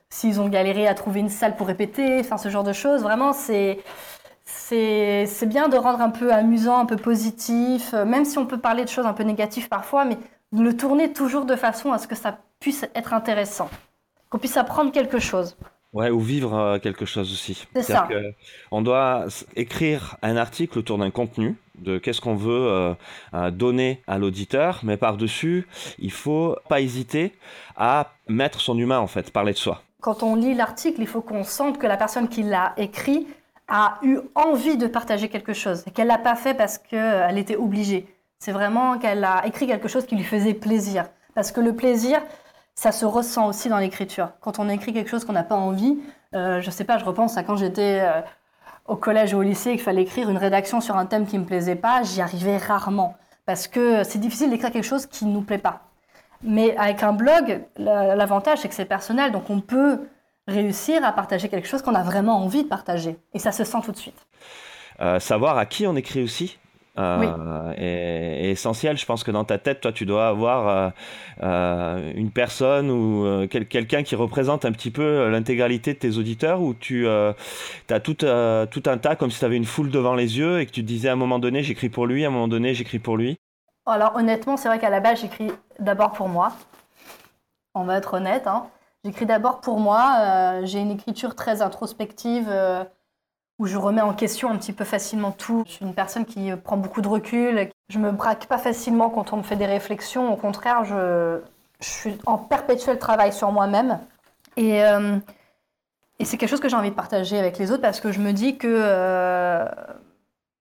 [0.08, 3.02] s'ils ont galéré à trouver une salle pour répéter, enfin ce genre de choses.
[3.02, 3.78] Vraiment, c'est
[4.68, 8.58] c'est bien de rendre un peu amusant, un peu positif, euh, même si on peut
[8.58, 10.18] parler de choses un peu négatives parfois, mais
[10.52, 13.70] de le tourner toujours de façon à ce que ça puisse être intéressant,
[14.28, 15.56] qu'on puisse apprendre quelque chose.
[15.92, 17.66] Ouais, ou vivre euh, quelque chose aussi.
[17.74, 18.08] C'est ça.
[18.70, 22.96] on doit écrire un article autour d'un contenu, de qu'est-ce qu'on veut
[23.34, 25.68] euh, donner à l'auditeur, mais par-dessus,
[25.98, 27.32] il faut pas hésiter
[27.76, 29.82] à mettre son humain, en fait, parler de soi.
[30.00, 33.26] Quand on lit l'article, il faut qu'on sente que la personne qui l'a écrit
[33.68, 38.06] a eu envie de partager quelque chose, qu'elle l'a pas fait parce qu'elle était obligée.
[38.38, 41.06] C'est vraiment qu'elle a écrit quelque chose qui lui faisait plaisir.
[41.34, 42.20] Parce que le plaisir,
[42.74, 44.30] ça se ressent aussi dans l'écriture.
[44.40, 45.98] Quand on écrit quelque chose qu'on n'a pas envie,
[46.34, 48.20] euh, je sais pas, je repense à quand j'étais euh,
[48.86, 51.38] au collège ou au lycée et qu'il fallait écrire une rédaction sur un thème qui
[51.38, 53.16] me plaisait pas, j'y arrivais rarement.
[53.46, 55.82] Parce que c'est difficile d'écrire quelque chose qui ne nous plaît pas.
[56.42, 60.00] Mais avec un blog, l'avantage c'est que c'est personnel, donc on peut
[60.48, 63.16] réussir à partager quelque chose qu'on a vraiment envie de partager.
[63.34, 64.26] Et ça se sent tout de suite.
[65.00, 66.58] Euh, savoir à qui on écrit aussi.
[66.98, 68.96] Euh, est, essentiel.
[68.96, 70.94] Je pense que dans ta tête, toi, tu dois avoir
[71.42, 76.72] euh, une personne ou quelqu'un qui représente un petit peu l'intégralité de tes auditeurs, ou
[76.72, 77.34] tu as
[78.02, 80.70] tout, tout un tas, comme si tu avais une foule devant les yeux et que
[80.70, 82.98] tu te disais à un moment donné, j'écris pour lui, à un moment donné, j'écris
[82.98, 83.36] pour lui?
[83.84, 86.52] Alors honnêtement, c'est vrai qu'à la base, j'écris d'abord pour moi.
[87.74, 88.46] On va être honnête.
[88.46, 88.68] Hein.
[89.06, 90.16] J'écris d'abord pour moi.
[90.18, 92.82] Euh, j'ai une écriture très introspective euh,
[93.60, 95.62] où je remets en question un petit peu facilement tout.
[95.64, 97.70] Je suis une personne qui prend beaucoup de recul.
[97.88, 100.32] Je me braque pas facilement quand on me fait des réflexions.
[100.32, 101.38] Au contraire, je,
[101.78, 104.00] suis en perpétuel travail sur moi-même.
[104.56, 105.18] Et, euh,
[106.18, 108.18] et c'est quelque chose que j'ai envie de partager avec les autres parce que je
[108.18, 109.64] me dis que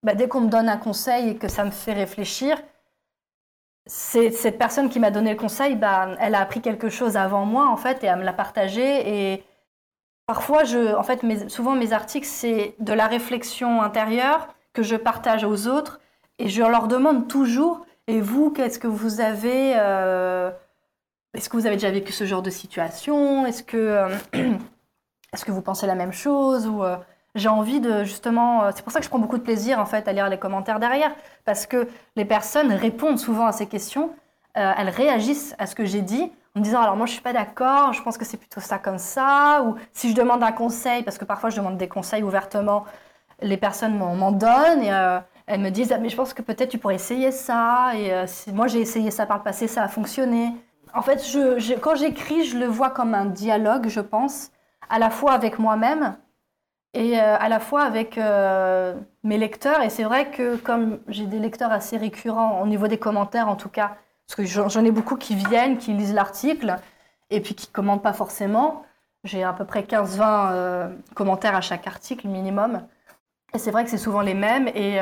[0.03, 2.61] bah, dès qu'on me donne un conseil et que ça me fait réfléchir,
[3.87, 7.67] cette personne qui m'a donné le conseil, bah, elle a appris quelque chose avant moi,
[7.67, 9.33] en fait, et elle me l'a partagé.
[9.33, 9.43] Et
[10.25, 15.43] parfois, je, en fait, souvent, mes articles, c'est de la réflexion intérieure que je partage
[15.43, 15.99] aux autres.
[16.39, 19.73] Et je leur demande toujours, et vous, qu'est-ce que vous avez...
[19.77, 20.51] Euh,
[21.33, 23.45] est-ce que vous avez déjà vécu ce genre de situation?
[23.45, 24.09] Est-ce que, euh,
[25.33, 26.95] est-ce que vous pensez la même chose euh,
[27.35, 28.63] j'ai envie de justement.
[28.63, 30.39] Euh, c'est pour ça que je prends beaucoup de plaisir en fait à lire les
[30.39, 31.11] commentaires derrière,
[31.43, 34.11] parce que les personnes répondent souvent à ces questions,
[34.57, 37.21] euh, elles réagissent à ce que j'ai dit en me disant alors moi je suis
[37.21, 40.53] pas d'accord, je pense que c'est plutôt ça comme ça, ou si je demande un
[40.53, 42.85] conseil, parce que parfois je demande des conseils ouvertement,
[43.41, 46.69] les personnes m'en donnent et euh, elles me disent ah, mais je pense que peut-être
[46.69, 50.53] tu pourrais essayer ça et moi j'ai essayé ça par le passé, ça a fonctionné.
[50.93, 51.21] En fait,
[51.81, 54.51] quand j'écris, je le vois comme un dialogue, je pense,
[54.89, 56.15] à la fois avec moi-même
[56.95, 59.81] et euh, à la fois avec euh, mes lecteurs.
[59.83, 63.55] Et c'est vrai que comme j'ai des lecteurs assez récurrents, au niveau des commentaires en
[63.55, 66.77] tout cas, parce que j'en ai beaucoup qui viennent, qui lisent l'article,
[67.29, 68.83] et puis qui commentent pas forcément.
[69.23, 72.81] J'ai à peu près 15-20 euh, commentaires à chaque article minimum.
[73.53, 74.67] Et c'est vrai que c'est souvent les mêmes.
[74.69, 74.99] Et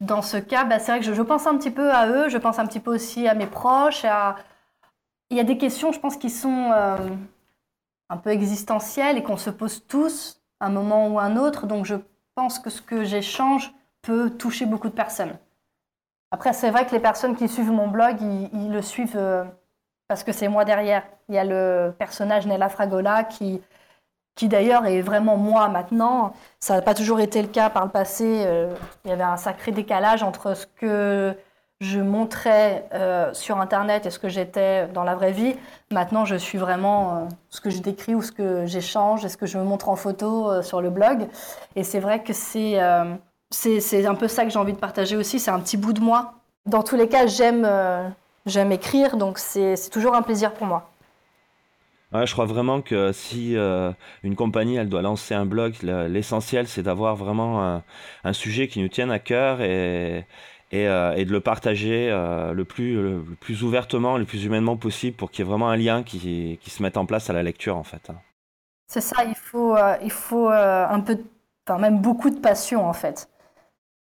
[0.00, 2.38] dans ce cas, bah, c'est vrai que je, pense un petit peu à eux, je
[2.38, 4.06] pense un petit peu aussi à mes proches.
[5.30, 6.72] Il y a des questions, je pense, qui sont
[8.08, 11.66] un peu existentielle et qu'on se pose tous un moment ou un autre.
[11.66, 11.96] Donc je
[12.34, 15.36] pense que ce que j'échange peut toucher beaucoup de personnes.
[16.30, 19.44] Après, c'est vrai que les personnes qui suivent mon blog, ils, le suivent euh,
[20.08, 21.04] parce que c'est moi derrière.
[21.28, 23.62] Il y a le personnage Nella Fragola qui,
[24.34, 26.34] qui d'ailleurs est vraiment moi maintenant.
[26.60, 28.44] Ça n'a pas toujours été le cas par le passé.
[28.46, 31.36] Euh, il y avait un sacré décalage entre ce que
[31.80, 35.54] je montrais euh, sur Internet et ce que j'étais dans la vraie vie.
[35.90, 39.36] Maintenant, je suis vraiment euh, ce que je décris ou ce que j'échange et ce
[39.36, 41.28] que je me montre en photo euh, sur le blog.
[41.74, 42.78] Et c'est vrai que c'est
[43.50, 45.38] c'est un peu ça que j'ai envie de partager aussi.
[45.38, 46.34] C'est un petit bout de moi.
[46.64, 47.68] Dans tous les cas, j'aime
[48.46, 50.90] j'aime écrire, donc c'est toujours un plaisir pour moi.
[52.12, 57.14] je crois vraiment que si une compagnie elle doit lancer un blog, l'essentiel c'est d'avoir
[57.14, 57.82] vraiment
[58.24, 60.26] un, sujet qui nous tienne à cœur et,
[60.74, 65.16] euh, et, de le partager euh, le, plus, le, plus ouvertement, le plus humainement possible
[65.16, 67.44] pour qu'il y ait vraiment un lien qui, qui, se mette en place à la
[67.44, 68.10] lecture en fait.
[68.10, 68.16] Hein.
[68.88, 71.18] C'est ça, il faut, euh, il faut un peu,
[71.66, 73.28] enfin même beaucoup de passion en fait.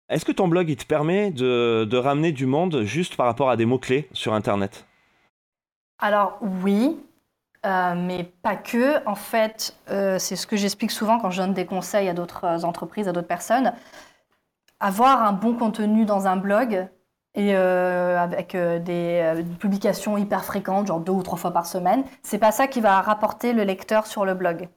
[0.10, 3.52] Est-ce que ton blog il te permet de, de ramener du monde juste par rapport
[3.52, 4.88] à des mots-clés sur Internet?
[6.00, 6.98] Alors oui,
[7.63, 9.06] mais pas que.
[9.06, 13.08] En fait, c'est ce que j'explique souvent quand je donne des conseils à d'autres entreprises,
[13.08, 13.74] à d'autres personnes
[14.80, 16.88] avoir un bon contenu dans un blog
[17.38, 21.68] et euh, avec euh, des, euh, publications hyper fréquentes, genre deux ou trois fois par
[21.68, 24.68] semaine, c'est pas ça qui va rapporter le lecteur sur le blog.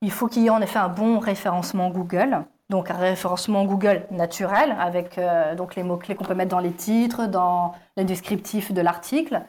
[0.00, 4.06] Il faut qu'il y ait en effet un bon référencement Google, donc un référencement Google
[4.10, 5.20] naturel avec
[5.56, 9.42] donc les mots-clés qu'on peut mettre dans les titres, dans les descriptifs de l'article.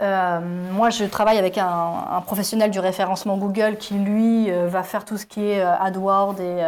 [0.00, 5.16] moi, je travaille avec un, un, professionnel du référencement Google qui, lui, va faire tout
[5.16, 6.62] ce qui est AdWords et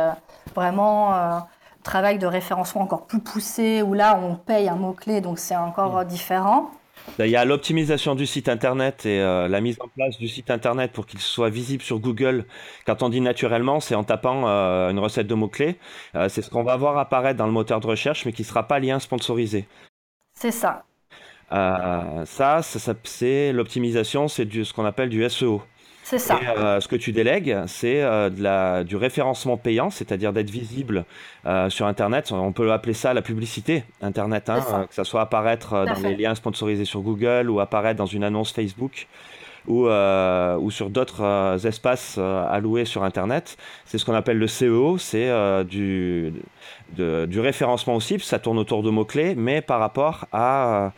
[0.54, 1.42] vraiment
[1.82, 6.00] travail de référencement encore plus poussé, où là, on paye un mot-clé, donc c'est encore
[6.00, 6.04] mm.
[6.06, 6.70] différent.
[7.18, 10.50] Il y a l'optimisation du site internet et euh, la mise en place du site
[10.50, 12.44] internet pour qu'il soit visible sur Google.
[12.86, 15.76] Quand on dit naturellement, c'est en tapant euh, une recette de mots-clés.
[16.14, 18.46] Euh, c'est ce qu'on va voir apparaître dans le moteur de recherche, mais qui ne
[18.46, 19.66] sera pas lien sponsorisé.
[20.34, 20.84] C'est ça.
[21.50, 25.62] ça, ça c'est l'optimisation, c'est ce qu'on appelle du SEO.
[26.10, 26.40] C'est ça.
[26.58, 31.04] Euh, ce que tu délègues, c'est euh, du référencement payant, c'est-à-dire d'être visible
[31.46, 32.32] euh, sur Internet.
[32.32, 36.34] On peut appeler ça la publicité Internet, hein, que ça soit apparaître dans les liens
[36.34, 39.06] sponsorisés sur Google ou apparaître dans une annonce Facebook.
[39.68, 43.58] Ou, ou sur d'autres espaces alloués sur Internet.
[43.84, 45.30] C'est ce qu'on appelle le CEO, c'est
[45.64, 46.32] du,
[46.96, 50.92] du référencement aussi, ça tourne autour de mots-clés, mais par rapport à,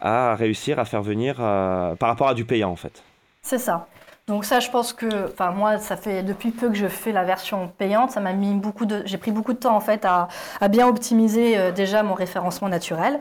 [0.00, 3.04] à réussir à faire venir, par rapport à du payant en fait.
[3.40, 3.86] C'est ça.
[4.28, 7.24] Donc ça, je pense que, enfin moi, ça fait depuis peu que je fais la
[7.24, 8.10] version payante.
[8.10, 10.28] Ça m'a mis beaucoup de, j'ai pris beaucoup de temps en fait à,
[10.68, 13.18] bien optimiser euh, déjà mon référencement naturel.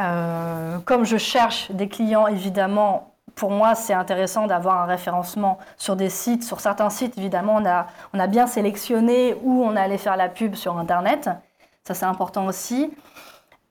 [0.00, 5.94] Euh, comme je cherche des clients, évidemment, pour moi, c'est intéressant d'avoir un référencement sur
[5.94, 6.42] des sites.
[6.42, 10.30] Sur certains sites, évidemment, on a, on a bien sélectionné où on allait faire la
[10.30, 11.28] pub sur Internet.
[11.84, 12.90] Ça, c'est important aussi.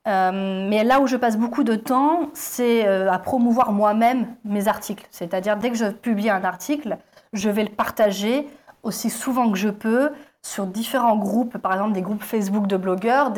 [0.09, 4.67] Euh, mais là où je passe beaucoup de temps, c'est euh, à promouvoir moi-même mes
[4.67, 5.05] articles.
[5.11, 6.97] C'est-à-dire, dès que je publie un article,
[7.33, 8.47] je vais le partager
[8.81, 13.33] aussi souvent que je peux sur différents groupes, par exemple des groupes Facebook de blogueurs,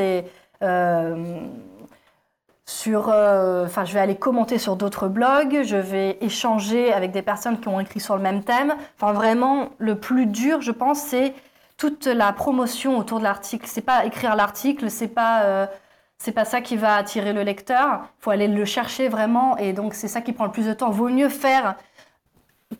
[0.63, 1.39] euh,
[2.65, 7.59] sur, enfin, je vais aller commenter sur d'autres blogs, je vais échanger avec des personnes
[7.59, 8.75] qui ont écrit sur le même thème.
[8.95, 11.33] Enfin, vraiment, le plus dur, je pense, c'est
[11.75, 13.65] toute la promotion autour de l'article.
[13.67, 15.67] C'est pas écrire l'article, c'est pas
[16.23, 18.01] c'est pas ça qui va attirer le lecteur.
[18.19, 20.73] Il faut aller le chercher vraiment, et donc c'est ça qui prend le plus de
[20.73, 20.91] temps.
[20.91, 21.77] Vaut mieux faire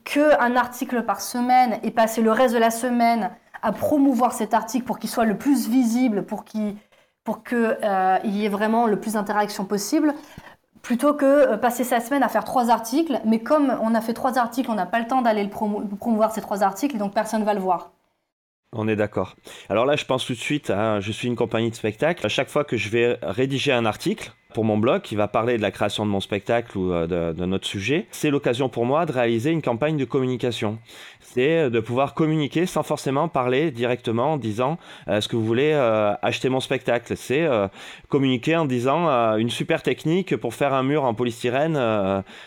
[0.03, 3.31] qu'un article par semaine et passer le reste de la semaine
[3.63, 6.75] à promouvoir cet article pour qu'il soit le plus visible, pour qu'il
[7.23, 10.13] pour qu'il euh, y ait vraiment le plus d'interaction possible,
[10.83, 13.19] plutôt que euh, passer sa semaine à faire trois articles.
[13.25, 16.41] Mais comme on a fait trois articles, on n'a pas le temps d'aller promouvoir ces
[16.41, 17.91] trois articles, donc personne ne va le voir.
[18.73, 19.35] On est d'accord.
[19.67, 22.25] Alors là, je pense tout de suite, à, je suis une compagnie de spectacle.
[22.25, 25.57] À chaque fois que je vais rédiger un article pour mon blog qui va parler
[25.57, 29.05] de la création de mon spectacle ou euh, de, notre sujet, c'est l'occasion pour moi
[29.05, 30.79] de réaliser une campagne de communication.
[31.19, 34.77] C'est de pouvoir communiquer sans forcément parler directement en disant
[35.09, 37.45] euh, est-ce que vous voulez euh, acheter mon spectacle C'est
[38.07, 41.75] communiquer en disant une super technique pour faire un mur en polystyrène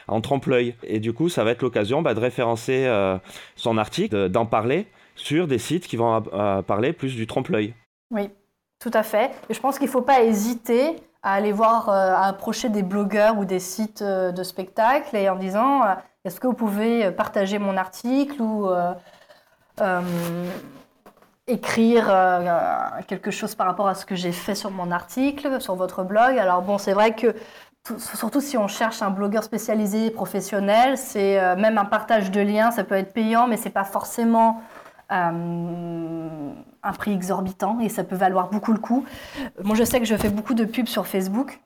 [0.09, 0.75] en trompe-l'œil.
[0.85, 2.91] Et du coup, ça va être l'occasion bah, de référencer
[3.57, 7.75] son article, d'en parler sur des sites qui vont euh, parler plus du trompe-l'œil.
[8.11, 8.31] Oui,
[8.81, 9.31] tout à fait.
[9.49, 12.83] Et je pense qu'il ne faut pas hésiter à aller voir, euh, à approcher des
[12.83, 15.83] blogueurs ou des sites euh, de spectacles et en disant
[16.25, 18.71] est-ce que vous pouvez partager mon article ou
[21.47, 22.07] écrire
[23.07, 26.39] quelque chose par rapport à ce que j'ai fait sur mon article, sur votre blog?
[26.39, 27.35] Alors bon, c'est vrai que
[27.99, 32.85] surtout si on cherche un blogueur spécialisé, professionnel, c'est même un partage de liens, ça
[32.85, 34.63] peut être payant, mais c'est pas forcément
[35.11, 39.05] un prix exorbitant et ça peut valoir beaucoup le coup.
[39.63, 41.61] Moi, je sais que je fais beaucoup de pubs sur Facebook,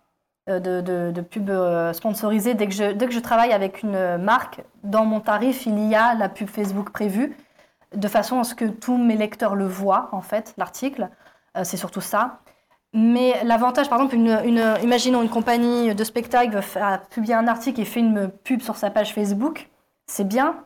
[0.46, 1.50] de, de, de pubs
[1.92, 2.54] sponsorisées.
[2.54, 5.94] Dès que, je, dès que je travaille avec une marque, dans mon tarif, il y
[5.94, 7.36] a la pub Facebook prévue
[7.94, 11.08] de façon à ce que tous mes lecteurs le voient, en fait, l'article.
[11.56, 12.40] Euh, c'est surtout ça.
[12.94, 14.16] Mais l'avantage, par exemple,
[14.82, 18.76] imaginons une compagnie de spectacle veut faire, publier un article et fait une pub sur
[18.76, 19.68] sa page Facebook,
[20.06, 20.56] c'est bien,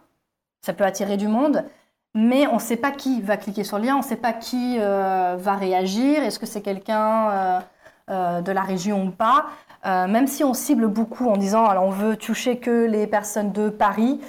[0.60, 1.64] ça peut attirer du monde,
[2.14, 4.32] mais on ne sait pas qui va cliquer sur le lien, on ne sait pas
[4.32, 7.62] qui euh, va réagir, est-ce que c'est quelqu'un
[8.10, 9.46] euh, de la région ou pas?
[9.84, 13.50] Euh, même si on cible beaucoup en disant alors on veut toucher que les personnes
[13.50, 14.20] de Paris,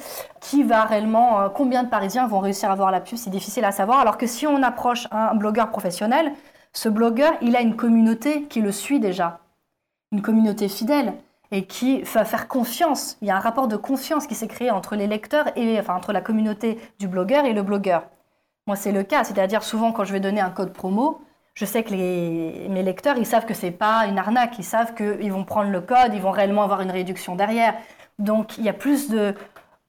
[0.41, 3.63] qui va réellement, euh, combien de Parisiens vont réussir à voir la pub, c'est difficile
[3.63, 3.99] à savoir.
[3.99, 6.33] Alors que si on approche un blogueur professionnel,
[6.73, 9.41] ce blogueur, il a une communauté qui le suit déjà,
[10.11, 11.13] une communauté fidèle
[11.53, 13.15] et qui va faire confiance.
[13.21, 15.95] Il y a un rapport de confiance qui s'est créé entre les lecteurs et enfin
[15.95, 18.07] entre la communauté du blogueur et le blogueur.
[18.65, 21.21] Moi, c'est le cas, c'est-à-dire souvent quand je vais donner un code promo,
[21.53, 25.31] je sais que mes lecteurs, ils savent que c'est pas une arnaque, ils savent qu'ils
[25.31, 27.75] vont prendre le code, ils vont réellement avoir une réduction derrière.
[28.17, 29.35] Donc il y a plus de...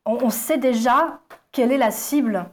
[0.04, 2.44] On, sait déjà quelle est la cible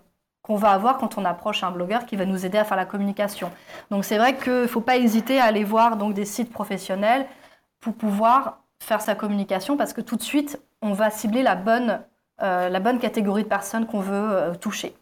[0.42, 2.86] qu'on va avoir quand on approche un blogueur qui va nous aider à faire la
[2.86, 3.52] communication.
[3.90, 7.28] Donc c'est vrai qu'il ne faut pas hésiter à aller voir donc, des sites professionnels
[7.82, 12.02] pour pouvoir faire sa communication parce que tout de suite, on va cibler la bonne,
[12.42, 14.94] euh, la bonne catégorie de personnes qu'on veut euh, toucher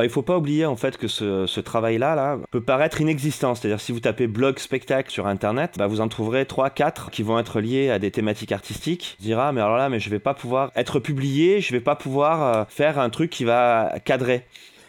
[0.00, 3.56] il ne faut pas oublier en fait que ce, travail-là là, peut paraître inexistant.
[3.56, 7.24] C'est-à-dire si vous tapez blog spectacle sur internet, bah, vous en trouverez 3 4 qui
[7.24, 9.16] vont être liés à des thématiques artistiques.
[9.20, 11.96] On dira mais alors là mais je vais pas pouvoir être publié, je vais pas
[11.96, 14.44] pouvoir euh, faire un truc qui va cadrer.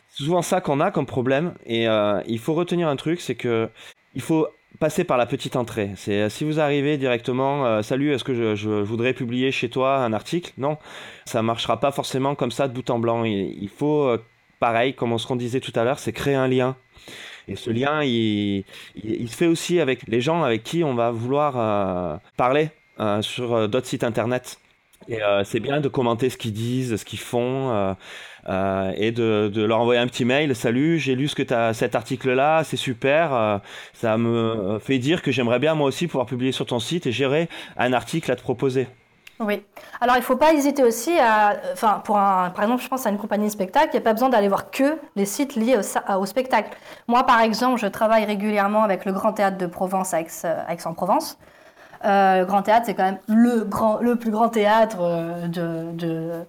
[0.09, 1.87] C'est souvent ça qu'on a comme problème et
[2.27, 3.69] il faut retenir un truc, c'est que
[4.15, 4.47] il faut
[4.79, 5.91] passer par la petite entrée.
[6.07, 10.53] Euh, si vous arrivez directement, salut, est-ce que je, voudrais publier chez toi un article?
[10.57, 10.77] Non,
[11.25, 13.23] ça marchera pas forcément comme ça de bout en blanc.
[13.23, 14.17] il faut
[14.59, 16.75] pareil, comme ce qu'on disait tout à l'heure, c'est créer un lien.
[17.47, 18.63] Et ce lien, il,
[18.95, 23.55] se fait aussi avec les gens avec qui on va vouloir euh, parler euh, sur
[23.55, 24.59] euh, d'autres sites internet.
[25.07, 27.95] Et c'est bien de commenter ce qu'ils disent, ce qu'ils font,
[28.47, 30.55] et de, leur envoyer un petit mail.
[30.55, 33.61] Salut, j'ai lu ce que tu as cet article-là, c'est super.
[33.93, 37.11] ça me fait dire que j'aimerais bien moi aussi pouvoir publier sur ton site et
[37.11, 38.87] gérer un article à te proposer.
[39.39, 39.65] Oui.
[40.01, 41.55] Alors, il ne faut pas hésiter aussi à.
[41.71, 44.03] Enfin, pour un, par exemple, je pense à une compagnie de spectacle, il n'y a
[44.03, 46.77] pas besoin d'aller voir que les sites liés au, spectacle.
[47.07, 51.37] Moi, par exemple, je travaille régulièrement avec le Grand Théâtre de Provence à Aix-en-Provence.
[52.03, 56.45] Euh, le Grand Théâtre, c'est quand même le, grand, le plus grand théâtre euh, de,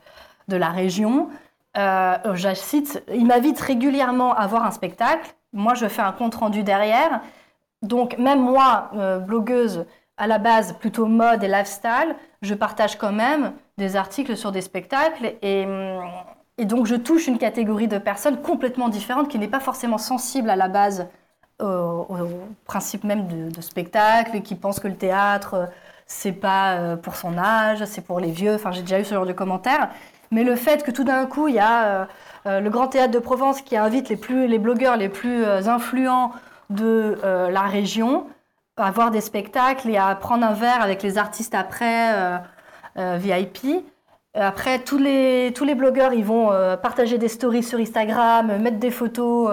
[0.48, 1.28] de la région.
[1.76, 5.34] Euh, J'cite, il m'invite régulièrement à voir un spectacle.
[5.52, 7.20] Moi, je fais un compte rendu derrière.
[7.82, 13.12] Donc, même moi, euh, blogueuse, à la base plutôt mode et lifestyle, je partage quand
[13.12, 15.66] même des articles sur des spectacles et,
[16.58, 20.56] donc je touche une catégorie de personnes complètement différente qui n'est pas forcément sensible à
[20.56, 21.08] la base
[21.58, 22.06] au,
[22.66, 25.70] principe même de, spectacle et qui pense que le théâtre
[26.10, 28.54] c'est pas euh, pour son âge, c'est pour les vieux.
[28.54, 29.90] Enfin, j'ai déjà eu ce genre de commentaires.
[30.30, 32.04] Mais le fait que tout d'un coup, il y a euh,
[32.46, 36.32] euh, le Grand Théâtre de Provence qui invite les, plus, les blogueurs les plus influents
[36.70, 38.26] de la région,
[38.80, 42.38] à voir des spectacles et à prendre un verre avec les artistes après euh,
[42.98, 43.84] euh, VIP.
[44.34, 48.78] Après, tous les, tous les blogueurs, ils vont euh, partager des stories sur Instagram, mettre
[48.78, 49.50] des photos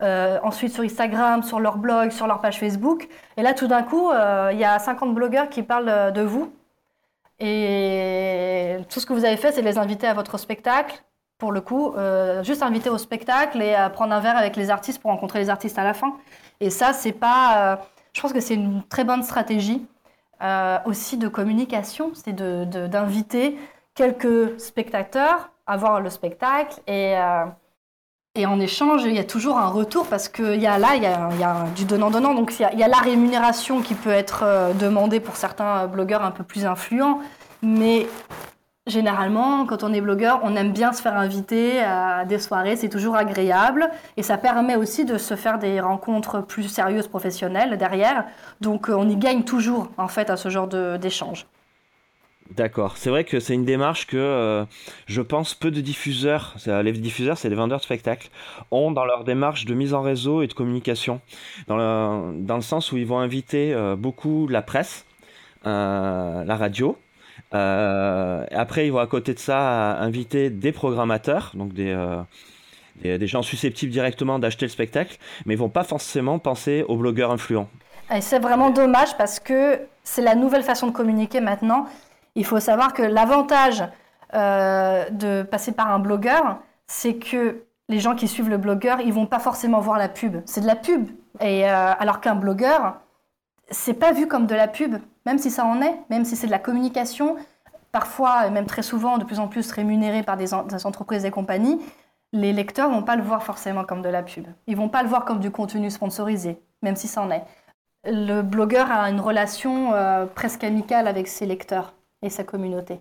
[0.00, 3.08] ensuite sur Instagram, sur leur blog, sur leur page Facebook.
[3.36, 4.10] Et là, tout d'un coup,
[4.52, 6.52] il y a 50 blogueurs qui parlent de vous.
[7.40, 11.02] Et tout ce que vous avez fait, c'est les inviter à votre spectacle.
[11.38, 11.94] Pour le coup,
[12.42, 15.48] juste inviter au spectacle et à prendre un verre avec les artistes pour rencontrer les
[15.48, 16.12] artistes à la fin.
[16.60, 17.80] Et ça, c'est pas
[18.12, 19.86] je pense que c'est une très bonne stratégie
[20.42, 23.58] euh, aussi de communication, c'est d'inviter
[23.94, 27.44] quelques spectateurs à voir le spectacle et, euh,
[28.40, 31.02] et en échange, il y a toujours un retour parce qu'il y a là, il
[31.02, 34.10] y a, du donnant-donnant, donc il y, a, il y, a, la rémunération qui peut
[34.10, 37.20] être euh, demandée pour certains blogueurs un peu plus influents,
[37.62, 38.06] mais
[38.86, 42.88] Généralement, quand on est blogueur, on aime bien se faire inviter à des soirées, c'est
[42.88, 48.24] toujours agréable et ça permet aussi de se faire des rencontres plus sérieuses professionnelles derrière.
[48.62, 50.66] Donc euh, on y gagne toujours en fait à ce genre
[50.98, 51.46] d'échange.
[52.56, 52.96] D'accord.
[52.96, 54.64] C'est vrai que c'est une démarche que euh,
[55.06, 58.28] je pense peu de diffuseurs, les diffuseurs, c'est les vendeurs de spectacles,
[58.70, 61.20] ont dans leur démarche de mise en réseau et de communication.
[61.68, 65.06] Dans le, dans le sens où ils vont inviter euh, beaucoup la presse,
[65.64, 66.96] la radio,
[67.54, 72.22] euh, après, ils vont à côté de ça inviter des programmateurs, donc euh,
[73.02, 76.96] des, des, gens susceptibles directement d'acheter le spectacle, mais ils vont pas forcément penser aux
[76.96, 77.68] blogueurs influents.
[78.14, 81.86] Et c'est vraiment dommage parce que c'est la nouvelle façon de communiquer maintenant.
[82.34, 83.84] Il faut savoir que l'avantage
[84.34, 89.12] euh, de passer par un blogueur, c'est que les gens qui suivent le blogueur, ils
[89.12, 90.36] vont pas forcément voir la pub.
[90.46, 91.08] C'est de la pub.
[91.42, 93.00] Euh, alors qu'un blogueur,
[93.70, 96.46] c'est pas vu comme de la pub, même si ça en est, même si c'est
[96.46, 97.36] de la communication,
[97.90, 101.80] parfois et même très souvent, de plus en plus rémunéré par des, entreprises et compagnies.
[102.32, 104.46] Les lecteurs vont pas le voir forcément comme de la pub.
[104.68, 107.44] Ils vont pas le voir comme du contenu sponsorisé, même si ça en est.
[108.04, 113.00] Le blogueur a une relation euh, presque amicale avec ses lecteurs et sa communauté.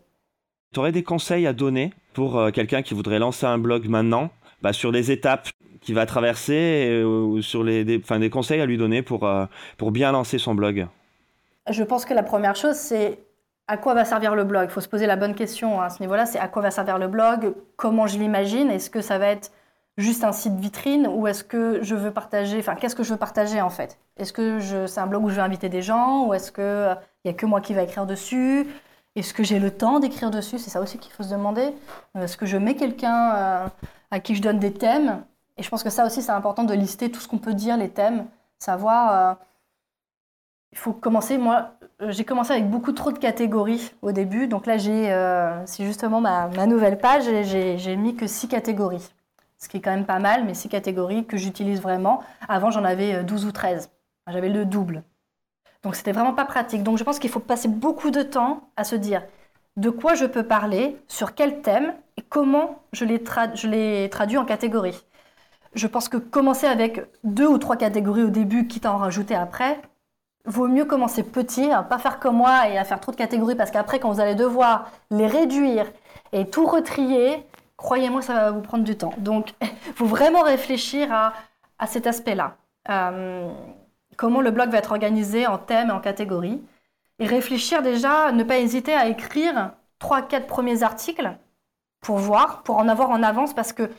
[0.74, 4.30] Tu aurais des conseils à donner pour euh, quelqu'un qui voudrait lancer un blog maintenant,
[4.62, 5.50] bah, sur les étapes
[5.82, 9.46] qu'il va traverser, ou sur les, des, des conseils à lui donner pour, euh,
[9.78, 10.88] pour bien lancer son blog?
[11.70, 13.20] Je pense que la première chose, c'est
[13.68, 14.68] à quoi va servir le blog?
[14.70, 16.98] Il faut se poser la bonne question à ce niveau-là, c'est à quoi va servir
[16.98, 17.54] le blog?
[17.78, 18.70] Comment je l'imagine?
[18.70, 19.52] Est-ce que ça va être
[19.98, 23.20] juste un site vitrine ou est-ce que je veux partager, enfin qu'est-ce que je veux
[23.20, 24.00] partager en fait?
[24.18, 27.32] Est-ce que c'est un blog où je vais inviter des gens ou est-ce qu'il n'y
[27.32, 28.66] a que moi qui va écrire dessus?
[29.16, 31.74] Est-ce que j'ai le temps d'écrire dessus C'est ça aussi qu'il faut se demander.
[32.16, 33.68] Euh, est-ce que je mets quelqu'un euh,
[34.12, 35.24] à qui je donne des thèmes?
[35.58, 37.76] Et je pense que ça aussi, c'est important de lister tout ce qu'on peut dire,
[37.78, 38.28] les thèmes.
[38.60, 39.36] Savoir, euh,
[40.72, 41.38] il faut commencer.
[41.38, 41.72] Moi,
[42.08, 44.48] j'ai commencé avec beaucoup trop de catégories au début.
[44.48, 45.10] Donc là, j'ai,
[45.66, 49.10] c'est justement ma, ma, nouvelle page, j'ai mis que six catégories.
[49.58, 52.24] Ce qui est quand même pas mal, mais six catégories que j'utilise vraiment.
[52.48, 53.90] Avant, j'en avais 12 ou 13.
[54.28, 55.04] J'avais le double.
[55.84, 56.84] Donc c'était vraiment pas pratique.
[56.84, 59.24] Donc je pense qu'il faut passer beaucoup de temps à se dire
[59.78, 65.06] de quoi je peux parler, sur quel thème et comment je les, traduis en catégories.
[65.74, 69.36] Je pense que commencer avec deux ou trois catégories au début, quitte à en rajouter
[69.36, 69.80] après,
[70.46, 73.56] vaut mieux commencer petit, à pas faire comme moi et à faire trop de catégories
[73.56, 75.86] parce qu'après quand vous allez devoir les réduire
[76.34, 77.46] et tout retrier,
[77.78, 79.14] croyez-moi ça va vous prendre du temps.
[79.18, 82.58] Donc il faut vraiment réfléchir à, cet aspect-là.
[82.90, 83.50] Euh,
[84.20, 86.62] comment le blog va être organisé en thèmes et en catégories.
[87.20, 91.32] Et réfléchir déjà, ne pas hésiter à écrire 3-4 premiers articles
[92.02, 93.90] pour voir, pour en avoir en avance, parce que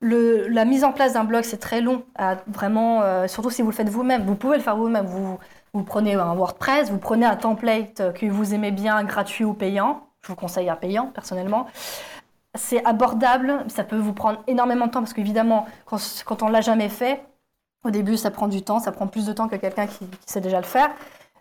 [0.00, 2.04] la mise en place d'un blog, c'est très long,
[2.46, 4.24] vraiment, euh, surtout si vous le faites vous-même.
[4.26, 5.06] Vous pouvez le faire vous-même.
[5.06, 10.06] Vous, prenez un WordPress, vous prenez un template que vous aimez bien, gratuit ou payant.
[10.22, 11.66] Je vous conseille un payant, personnellement.
[12.54, 16.60] C'est abordable, ça peut vous prendre énormément de temps, parce qu'évidemment, quand, quand on l'a
[16.60, 17.24] jamais fait,
[17.84, 20.40] au début, ça prend du temps, ça prend plus de temps que quelqu'un qui, sait
[20.40, 20.90] déjà le faire,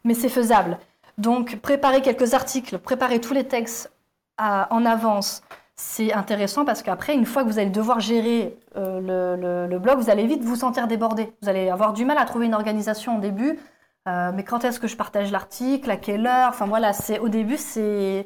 [0.04, 0.78] mais c'est faisable.
[1.18, 3.92] Donc, préparer quelques articles, préparer tous les textes
[4.38, 5.42] en avance,
[5.80, 10.10] c'est intéressant parce qu'après, une fois que vous allez devoir gérer euh, le, blog, vous
[10.10, 11.32] allez vite vous sentir débordé.
[11.42, 13.60] Vous allez avoir du mal à trouver une organisation au début.
[14.08, 15.90] Euh, mais quand est-ce que je partage l'article?
[15.92, 16.50] À quelle heure?
[16.50, 18.26] Enfin voilà, c'est au début, c'est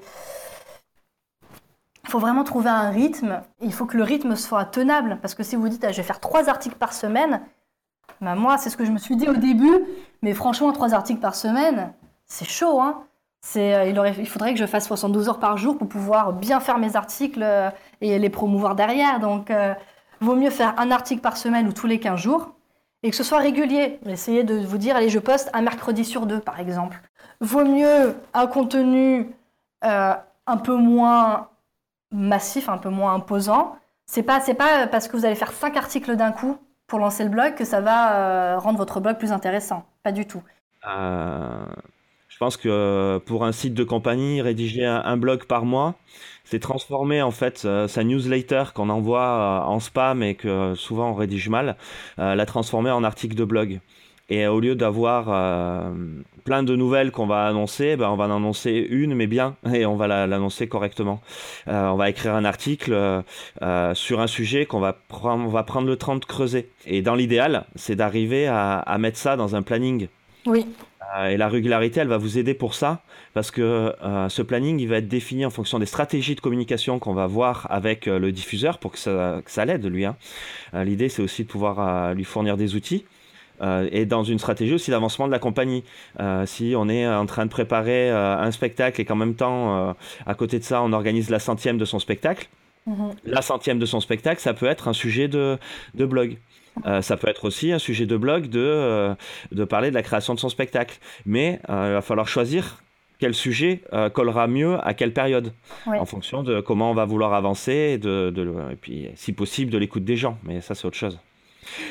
[2.03, 3.41] il faut vraiment trouver un rythme.
[3.61, 6.03] Il faut que le rythme soit tenable parce que si vous dites ah, je vais
[6.03, 7.41] faire trois articles par semaine,
[8.19, 9.85] bah, moi, c'est ce que je me suis dit au début,
[10.21, 11.93] mais franchement, trois articles par semaine,
[12.25, 12.79] c'est chaud.
[12.81, 13.03] Hein
[13.57, 16.95] euh, il, faudrait que je fasse 72 heures par jour pour pouvoir bien faire mes
[16.95, 17.69] articles euh,
[17.99, 19.19] et les promouvoir derrière.
[19.19, 19.73] Donc, euh,
[20.19, 22.51] vaut mieux faire un article par semaine ou tous les 15 jours
[23.03, 23.99] et que ce soit régulier.
[24.05, 27.01] Essayez de vous dire, allez, je poste un mercredi sur deux, par exemple.
[27.39, 29.27] Vaut mieux un contenu
[29.81, 31.49] un peu moins
[32.11, 33.75] massif, un peu moins imposant.
[34.05, 36.57] C'est pas, pas parce que vous allez faire cinq articles d'un coup
[36.91, 39.85] pour lancer le blog que ça va euh, rendre votre blog plus intéressant.
[40.03, 40.43] Pas du tout.
[40.85, 41.65] Euh,
[42.27, 45.95] je pense que euh, pour un site de compagnie, rédiger un, blog par mois,
[46.43, 51.47] c'est transformer en fait sa newsletter qu'on envoie en spam et que souvent on rédige
[51.47, 51.77] mal,
[52.17, 53.79] la transformer en article de blog.
[54.31, 55.91] Et au lieu d'avoir euh,
[56.45, 59.85] plein de nouvelles qu'on va annoncer, ben on va en annoncer une, mais bien, et
[59.85, 61.21] on va l'annoncer correctement.
[61.67, 65.63] Euh, on va écrire un article euh, sur un sujet qu'on va, prendre, on va
[65.63, 66.69] prendre le temps de creuser.
[66.85, 70.07] Et dans l'idéal, c'est d'arriver à, à, mettre ça dans un planning.
[70.45, 70.65] Oui.
[71.27, 73.01] et la régularité, elle va vous aider pour ça,
[73.33, 73.93] parce que
[74.29, 77.67] ce planning, il va être défini en fonction des stratégies de communication qu'on va voir
[77.69, 80.05] avec le diffuseur pour que ça, ça l'aide, lui.
[80.05, 80.15] Hein.
[80.73, 83.03] L'idée, c'est aussi de pouvoir lui fournir des outils.
[83.61, 85.83] Euh, et dans une stratégie aussi d'avancement de la compagnie.
[86.19, 89.95] Euh, si on est en train de préparer euh, un spectacle et qu'en même temps,
[90.25, 92.49] à côté de ça, on organise la centième de son spectacle,
[92.87, 93.11] mhm.
[93.25, 95.57] la centième de son spectacle, ça peut être un sujet de,
[95.93, 96.37] de blog.
[97.01, 99.13] ça peut être aussi un sujet de blog de,
[99.51, 100.97] de parler de la création de son spectacle.
[101.25, 102.81] Mais il va falloir choisir
[103.19, 103.81] quel sujet
[104.13, 105.53] collera mieux à quelle période,
[105.85, 109.71] en fonction de comment on va vouloir avancer et, de, de, et puis, si possible,
[109.71, 110.37] de l'écoute des gens.
[110.43, 111.19] Mais ça, c'est autre chose.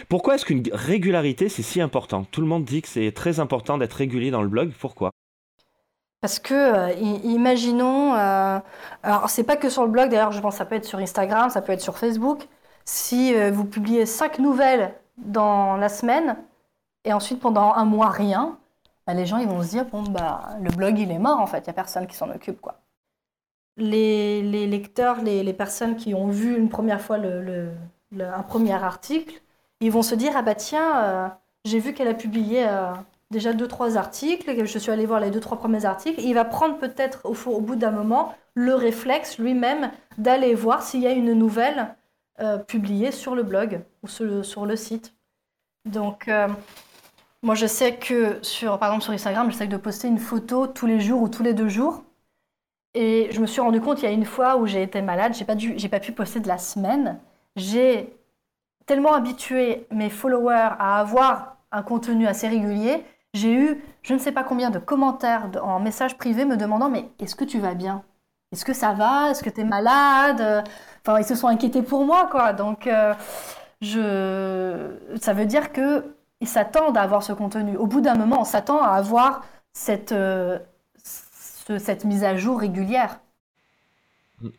[0.09, 2.25] Pourquoi est-ce qu'une régularité, c'est si important?
[2.25, 4.73] Tout le monde dit que c'est très important d'être régulier dans le blog.
[4.79, 5.11] Pourquoi?
[6.21, 6.93] Parce que, euh,
[7.25, 8.59] imaginons, euh,
[9.03, 10.99] alors c'est pas que sur le blog, d'ailleurs je pense que ça peut être sur
[10.99, 12.47] Instagram, ça peut être sur Facebook,
[12.85, 16.37] si euh, vous publiez cinq nouvelles dans la semaine
[17.05, 18.59] et ensuite pendant un mois rien,
[19.07, 21.47] bah, les gens ils vont se dire bon bah le blog il est mort en
[21.47, 22.81] fait, il n'y a personne qui s'en occupe quoi.
[23.79, 29.41] Les, lecteurs, les, personnes qui ont vu une première fois un premier article,
[29.81, 31.29] ils vont se dire ah bah tiens euh,
[31.65, 32.93] j'ai vu qu'elle a publié euh,
[33.31, 36.45] déjà deux trois articles, je suis allée voir les deux trois premiers articles, il va
[36.45, 41.35] prendre peut-être au, bout d'un moment le réflexe lui-même d'aller voir s'il y a une
[41.35, 41.95] nouvelle
[42.41, 45.15] euh, publiée sur le blog ou sur le, site.
[45.85, 46.29] Donc
[47.43, 50.87] moi, je sais que sur, par exemple, sur Instagram, j'essaie de poster une photo tous
[50.87, 52.03] les jours ou tous les deux jours.
[52.93, 55.35] Et je me suis rendu compte il y a une fois où j'ai été malade,
[55.35, 55.57] j'ai pas
[55.91, 57.19] pas pu poster de la semaine.
[57.57, 58.20] J'ai
[58.87, 63.05] tellement habitué mes followers à avoir un contenu assez régulier.
[63.35, 67.11] J'ai eu je ne sais pas combien de commentaires en message privé me demandant mais
[67.21, 68.03] est-ce que tu vas bien?
[68.53, 69.31] Est-ce que ça va?
[69.31, 70.65] Est-ce que tu es malade?
[71.07, 72.53] Enfin, ils se sont inquiétés pour moi quoi.
[72.53, 73.15] Donc euh,
[73.81, 76.05] je ça veut dire que
[76.41, 77.77] ils s'attendent à avoir ce contenu.
[77.77, 80.59] Au bout d'un moment, on s'attend à avoir cette, euh,
[81.05, 83.21] cette mise à jour régulière.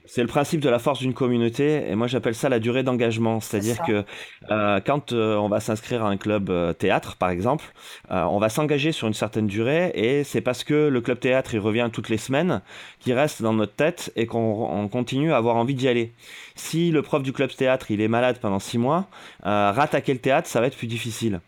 [0.05, 3.39] C'est le principe de la force d'une communauté et moi j'appelle ça la durée d'engagement.
[3.39, 4.03] C'est-à-dire que
[4.51, 7.65] euh, quand euh, on va s'inscrire à un club théâtre par exemple,
[8.09, 11.59] on va s'engager sur une certaine durée et c'est parce que le club théâtre il
[11.59, 12.61] revient toutes les semaines
[12.99, 16.13] qu'il reste dans notre tête et qu'on continue à avoir envie d'y aller.
[16.55, 19.07] Si le prof du club théâtre il est malade pendant six mois,
[19.43, 21.41] rattaquer le théâtre ça va être plus difficile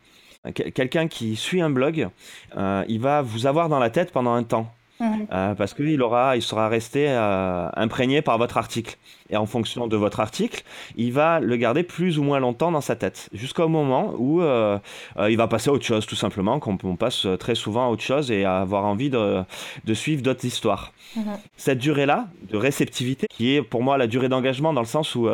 [0.51, 2.09] quelqu'un qui suit un blog,
[2.57, 4.73] euh, il va vous avoir dans la tête pendant un temps.
[4.99, 5.27] Mhm.
[5.31, 8.97] Euh, parce qu'il aura, il sera resté euh, imprégné par votre article.
[9.29, 10.63] Et en fonction de votre article,
[10.95, 15.37] il va le garder plus ou moins longtemps dans sa tête, jusqu'au moment où il
[15.37, 18.45] va passer à autre chose, tout simplement, qu'on passe très souvent à autre chose et
[18.45, 19.41] avoir envie de,
[19.85, 20.91] de suivre d'autres histoires.
[21.15, 21.23] Mhm.
[21.57, 25.27] Cette durée-là de réceptivité, qui est pour moi la durée d'engagement, dans le sens où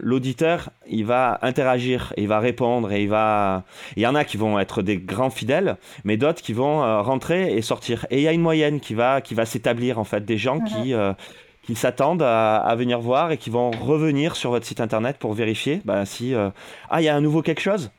[0.00, 3.64] l'auditeur, il va interagir, et il va répondre, et il va.
[3.96, 7.54] Il y en a qui vont être des grands fidèles, mais d'autres qui vont rentrer
[7.54, 8.06] et sortir.
[8.10, 10.60] Et il y a une moyenne qui va, qui va s'établir en fait, des gens
[10.60, 11.12] qui, euh,
[11.62, 15.80] qui s'attendent à, venir voir et qui vont revenir sur votre site internet pour vérifier
[15.84, 16.50] bah, si euh,
[16.90, 17.90] ah il y a un nouveau quelque chose.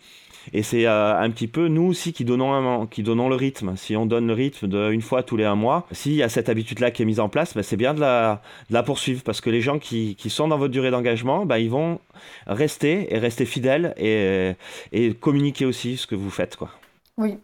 [0.54, 3.76] Et c'est euh, un petit peu nous aussi qui donnons, qui donnons le rythme.
[3.78, 6.30] Si on donne le rythme de une fois tous les un mois, s'il y a
[6.30, 9.42] cette habitude-là qui est mise en place, bah, c'est bien de la, la, poursuivre parce
[9.42, 12.00] que les gens qui, qui sont dans votre durée d'engagement, bah, ils vont
[12.46, 14.52] rester et rester fidèles et,
[14.92, 16.58] et communiquer aussi ce que vous faites.
[16.58, 16.70] Quoi.
[17.18, 17.40] Oui,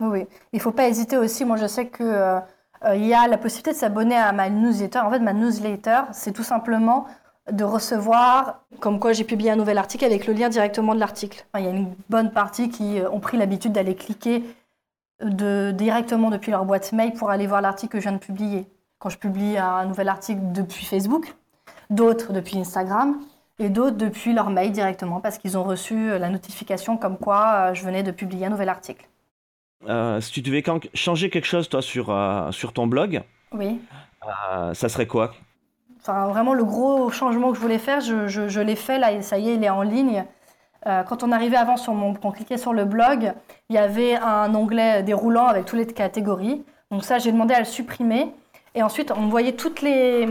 [0.00, 0.24] oui.
[0.52, 1.44] Il ne faut pas hésiter aussi.
[1.44, 2.40] Moi, je sais que euh,
[2.94, 5.00] il y a la possibilité de s'abonner à ma newsletter.
[5.00, 7.06] En fait, ma newsletter, c'est tout simplement
[7.50, 11.46] de recevoir, comme quoi j'ai publié un nouvel article avec le lien directement de l'article.
[11.56, 14.42] il y a une bonne partie qui euh, ont pris l'habitude d'aller cliquer
[15.22, 18.66] de, directement depuis leur boîte mail pour aller voir l'article que je viens de publier.
[18.98, 21.36] Quand je publie un nouvel article depuis Facebook,
[21.90, 23.20] d'autres depuis Instagram
[23.58, 27.74] et d'autres depuis leur mail directement parce qu'ils ont reçu la notification comme quoi euh,
[27.74, 29.08] je venais de publier un nouvel article.
[29.88, 30.64] Euh, si tu devais
[30.94, 33.22] changer quelque chose, toi, sur, euh, sur ton blog,
[33.52, 33.80] oui.
[34.26, 35.32] Euh, ça serait quoi?
[36.00, 39.38] Enfin, vraiment, le gros changement que je voulais faire, je, je, l'ai fait, là, ça
[39.38, 40.24] y est, il est en ligne.
[40.84, 43.32] quand on arrivait avant, sur mon, on cliquait sur le blog,
[43.68, 46.64] il y avait un onglet déroulant avec toutes les catégories.
[46.90, 48.32] Donc ça, j'ai demandé à le supprimer.
[48.74, 50.28] Et ensuite, on voyait toutes les,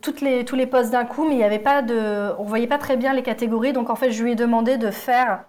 [0.00, 2.66] toutes les, tous les posts d'un coup, mais il y avait pas de, on voyait
[2.66, 3.74] pas très bien les catégories.
[3.74, 5.44] Donc en fait, je lui ai demandé de faire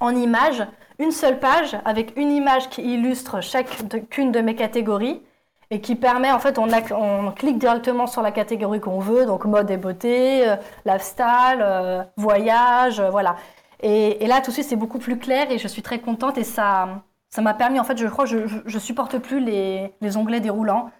[0.00, 0.66] en images
[0.98, 5.22] une seule page avec une image qui illustre chacune de mes catégories
[5.70, 9.70] et qui permet, en fait, on, clique directement sur la catégorie qu'on veut, donc mode
[9.70, 13.36] et beauté, euh, lifestyle, euh, voyage, euh, voilà.
[13.82, 16.44] Et, là, tout de suite, c'est beaucoup plus clair et je suis très contente et
[16.44, 20.40] ça ça m'a permis, en fait, je crois, je, je, supporte plus les, les onglets
[20.40, 20.90] déroulants.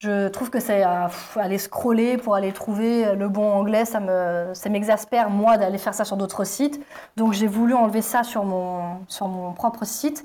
[0.00, 4.70] Je trouve que c'est aller scroller pour aller trouver le bon anglais, ça me, ça
[4.70, 6.80] m'exaspère moi d'aller faire ça sur d'autres sites.
[7.18, 10.24] Donc j'ai voulu enlever ça sur mon, sur mon propre site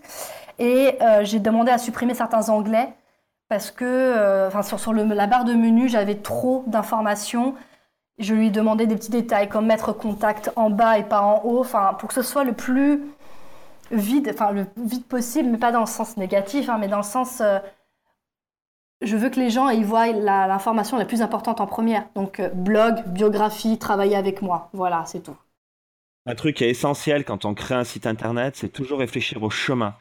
[0.59, 2.93] et euh, j'ai demandé à supprimer certains anglais
[3.49, 7.53] parce que euh, sur, sur le, la barre de menu j'avais trop d'informations.
[8.17, 11.41] Je lui ai demandé des petits détails comme mettre contact en bas et pas en
[11.43, 11.65] haut,
[11.99, 13.03] pour que ce soit le plus
[13.91, 17.03] vide, enfin le vide possible, mais pas dans le sens négatif, hein, mais dans le
[17.03, 17.59] sens euh,
[19.02, 22.06] je veux que les gens y voient l'information la, plus importante en première.
[22.16, 24.70] Donc euh, blog, biographie, travailler avec moi.
[24.74, 25.36] Voilà, c'est tout.
[26.26, 29.50] Un truc qui est essentiel quand on crée un site internet, c'est toujours réfléchir au
[29.50, 29.93] chemin.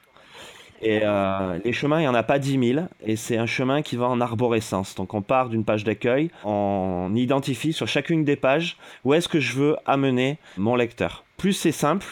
[0.80, 3.80] Et euh, les chemins, il n'y en a pas 10 000, et c'est un chemin
[3.82, 4.94] qui va en arborescence.
[4.94, 9.40] Donc on part d'une page d'accueil, on identifie sur chacune des pages où est-ce que
[9.40, 11.24] je veux amener mon lecteur.
[11.36, 12.06] Plus c'est simple,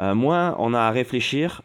[0.00, 1.62] euh, moins on a à réfléchir,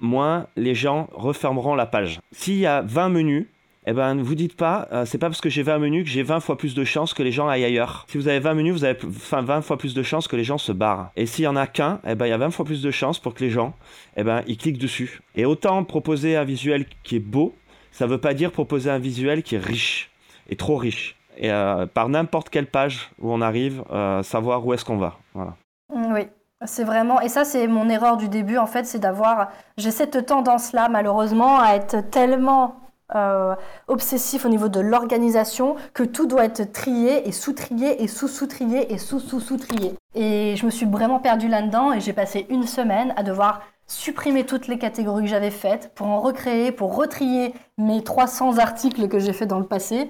[0.00, 2.20] moins les gens refermeront la page.
[2.32, 3.46] S'il y a 20 menus,
[3.88, 6.10] eh ben, ne vous dites pas, euh, c'est pas parce que j'ai 20 menus que
[6.10, 8.04] j'ai 20 fois plus de chances que les gens aillent ailleurs.
[8.08, 10.42] Si vous avez 20 menus, vous avez enfin, 20 fois plus de chances que les
[10.42, 11.10] gens se barrent.
[11.14, 12.90] Et s'il y en a qu'un, eh ben, il y a 20 fois plus de
[12.90, 13.74] chances pour que les gens,
[14.16, 15.20] eh ben, ils cliquent dessus.
[15.36, 17.54] Et autant proposer un visuel qui est beau,
[17.92, 20.10] ça veut pas dire proposer un visuel qui est riche,
[20.50, 21.16] et trop riche.
[21.38, 25.18] Et euh, par n'importe quelle page où on arrive, euh, savoir où est-ce qu'on va.
[25.32, 25.54] Voilà.
[25.94, 26.22] Oui,
[26.64, 30.26] c'est vraiment, et ça c'est mon erreur du début en fait, c'est d'avoir, j'ai cette
[30.26, 33.54] tendance-là malheureusement à être tellement euh,
[33.86, 38.98] obsessif au niveau de l'organisation que tout doit être trié et sous-trié et sous-sous-trié et
[38.98, 39.94] sous-sous-sous-trié.
[40.14, 44.44] Et je me suis vraiment perdue là-dedans et j'ai passé une semaine à devoir supprimer
[44.44, 49.20] toutes les catégories que j'avais faites pour en recréer, pour retrier mes 300 articles que
[49.20, 50.08] j'ai fait dans le passé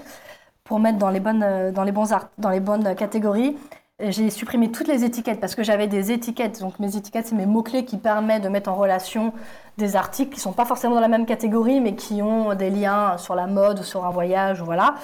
[0.64, 3.57] pour mettre dans les bonnes, euh, catégories
[3.99, 6.61] j'ai supprimé toutes les étiquettes parce que j'avais des étiquettes.
[6.61, 9.32] Donc mes étiquettes, c'est mes mots-clés qui permettent de mettre en relation
[9.78, 12.70] des articles qui ne sont pas forcément dans la même catégorie, mais qui ont des
[12.70, 14.97] liens sur la mode sur un voyage, voilà.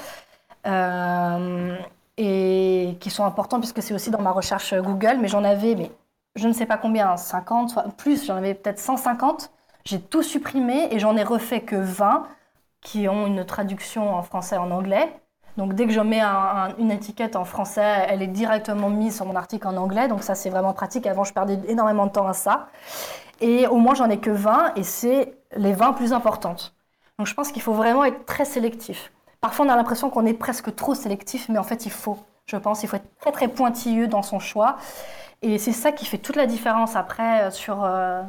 [0.66, 1.76] Euh,
[2.18, 5.18] et qui sont importants puisque c'est aussi dans ma recherche Google.
[5.20, 5.90] Mais j'en avais, mais
[6.36, 9.50] je ne sais pas combien, 50, soit plus, j'en avais peut-être 150.
[9.84, 12.26] J'ai tout supprimé et j'en ai refait que 20
[12.82, 15.21] qui ont une traduction en français en anglais.
[15.56, 16.22] Donc dès que je mets
[16.78, 20.08] une étiquette en français, elle est directement mise sur mon article en anglais.
[20.08, 21.06] Donc ça, c'est vraiment pratique.
[21.06, 22.68] Avant, je perdais énormément de temps à ça.
[23.40, 26.74] Et au moins, j'en ai que 20 et c'est les 20 plus importantes.
[27.18, 29.12] Donc je pense qu'il faut vraiment être très sélectif.
[29.40, 32.56] Parfois, on a l'impression qu'on est presque trop sélectif, mais en fait, il faut, je
[32.56, 34.76] pense, il faut être très très pointilleux dans son choix.
[35.42, 38.22] Et c'est ça qui fait toute la différence après sur, euh,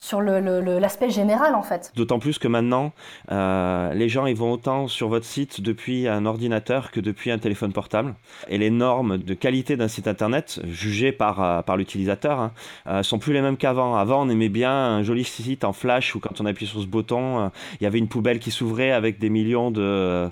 [0.00, 1.92] sur l'aspect général en fait.
[1.96, 2.92] D'autant plus que maintenant,
[3.32, 7.38] euh, les gens ils vont autant sur votre site depuis un ordinateur que depuis un
[7.38, 8.14] téléphone portable.
[8.48, 12.52] Et les normes de qualité d'un site internet, jugées par, euh, par l'utilisateur, hein,
[12.86, 13.96] euh, sont plus les mêmes qu'avant.
[13.96, 16.86] Avant, on aimait bien un joli site en flash où quand on appuyait sur ce
[16.86, 20.28] bouton, il y avait une poubelle qui s'ouvrait avec des millions de,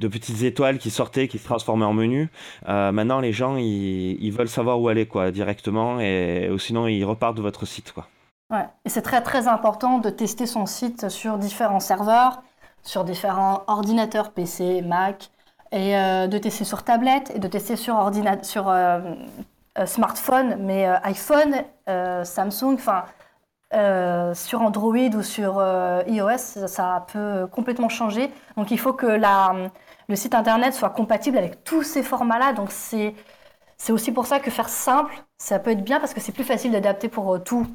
[0.00, 2.28] de, petites étoiles qui sortaient, qui se transformaient en menu.
[2.66, 7.04] maintenant, les gens ils, ils, veulent savoir où aller quoi, directement et ou sinon ils
[7.04, 7.92] repartent de votre site.
[7.92, 8.08] quoi.
[8.84, 12.42] Et c'est très très important de tester son site sur différents serveurs,
[12.82, 15.30] sur différents ordinateurs PC, Mac,
[15.72, 19.00] et euh, de tester sur tablette et de tester sur, euh,
[19.78, 21.54] euh, smartphone, mais iPhone,
[22.24, 23.04] Samsung, enfin
[24.34, 25.62] sur Android ou sur
[26.08, 28.30] iOS, ça, peut complètement changer.
[28.56, 29.54] Donc il faut que la,
[30.08, 32.52] le site internet soit compatible avec tous ces formats-là.
[32.52, 33.14] Donc c'est
[33.90, 36.72] aussi pour ça que faire simple, ça peut être bien parce que c'est plus facile
[36.72, 37.66] d'adapter pour tout.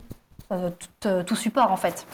[0.52, 0.70] Euh,
[1.06, 2.06] euh, tout, support en fait.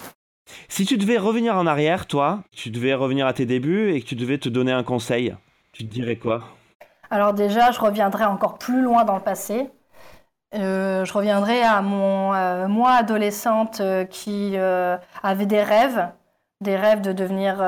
[0.67, 4.05] Si tu devais revenir en arrière, toi, tu devais revenir à tes débuts et que
[4.05, 5.35] tu devais te donner un conseil,
[5.73, 6.43] tu te dirais quoi?
[7.09, 9.69] Alors déjà, je reviendrai encore plus loin dans le passé.
[10.53, 16.07] Euh, je reviendrai à mon moi adolescente qui avait des rêves,
[16.61, 17.61] des rêves de devenir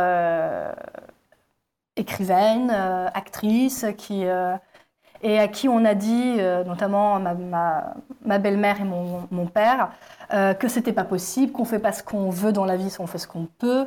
[1.95, 2.69] écrivaine,
[3.13, 4.25] actrice, qui
[5.23, 9.89] et à qui on a dit, notamment ma, belle-mère et mon, père,
[10.33, 13.07] euh, que c'était pas possible, qu'on fait pas ce qu'on veut dans la vie, on
[13.07, 13.85] fait ce qu'on peut,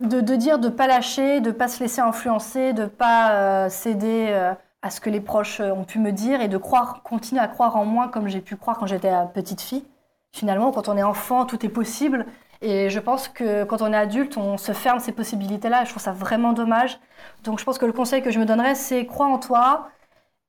[0.00, 4.54] de, dire de pas lâcher, de pas se laisser influencer, de pas euh, céder euh,
[4.82, 7.76] à ce que les proches ont pu me dire et de croire, continuer à croire
[7.76, 9.84] en moi comme j'ai pu croire quand j'étais petite fille.
[10.32, 12.26] Finalement, quand on est enfant, tout est possible.
[12.62, 15.84] Et je pense que quand on est adulte, on se ferme ces possibilités-là.
[15.84, 16.98] Je trouve ça vraiment dommage.
[17.44, 19.90] Donc je pense que le conseil que je me donnerais, c'est crois en toi,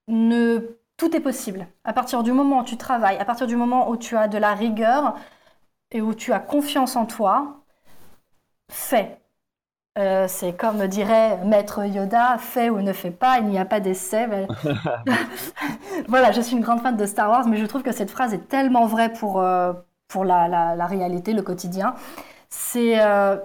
[0.08, 1.68] ne tout est possible.
[1.84, 4.38] À partir du moment où tu travailles, à partir du moment où tu as de
[4.38, 5.16] la rigueur
[5.92, 7.64] et où tu as confiance en toi,
[8.70, 9.20] fais.
[10.00, 13.80] Euh, c'est comme dirait Maître Yoda, fais ou ne fais pas, il n'y a pas
[13.80, 14.28] d'essai.
[16.08, 18.34] voilà, je suis une grande fan de Star Wars, mais je trouve que cette phrase
[18.34, 19.74] est tellement vraie pour, euh,
[20.08, 21.96] pour la, réalité, le quotidien.
[22.50, 23.38] C'est euh,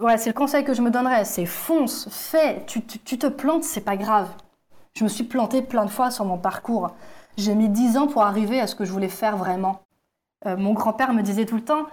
[0.00, 3.64] ouais, le conseil que je me donnerais, c'est fonce, fais, tu, tu, tu te plantes,
[3.64, 4.28] c'est pas grave.
[4.96, 6.88] Je me suis plantée plein de fois sur mon parcours.
[7.36, 9.82] J'ai mis dix ans pour arriver à ce que je voulais faire vraiment.
[10.46, 11.84] Euh, mon grand-père me disait tout le temps,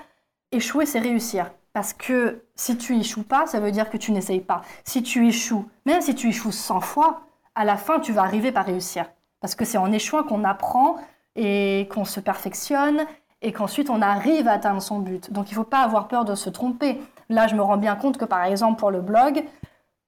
[0.54, 1.52] échouer, c'est réussir.
[1.74, 4.62] Parce que si tu échoues pas, ça veut dire que tu n'essayes pas.
[4.86, 7.24] Si tu échoues, même si tu échoues 100 fois,
[7.56, 9.12] à la fin, tu vas arriver par réussir.
[9.42, 10.96] Parce que c'est en échouant qu'on apprend
[11.36, 13.06] et qu'on se perfectionne
[13.42, 15.34] et qu'ensuite on arrive à atteindre son but.
[15.34, 17.02] Donc il ne faut pas avoir peur de se tromper.
[17.28, 19.44] Là, je me rends bien compte que par exemple pour le blog,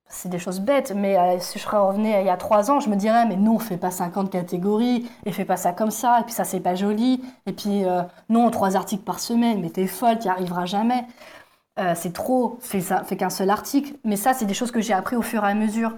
[0.07, 2.89] c'est des choses bêtes, mais euh, si je revenais il y a trois ans, je
[2.89, 6.23] me dirais, mais non, fais pas 50 catégories, et fais pas ça comme ça, et
[6.23, 9.87] puis ça, c'est pas joli, et puis euh, non, trois articles par semaine, mais t'es
[9.87, 11.05] folle, t'y arriveras jamais.
[11.79, 13.95] Euh, c'est trop, fais, fais qu'un seul article.
[14.05, 15.97] Mais ça, c'est des choses que j'ai appris au fur et à mesure.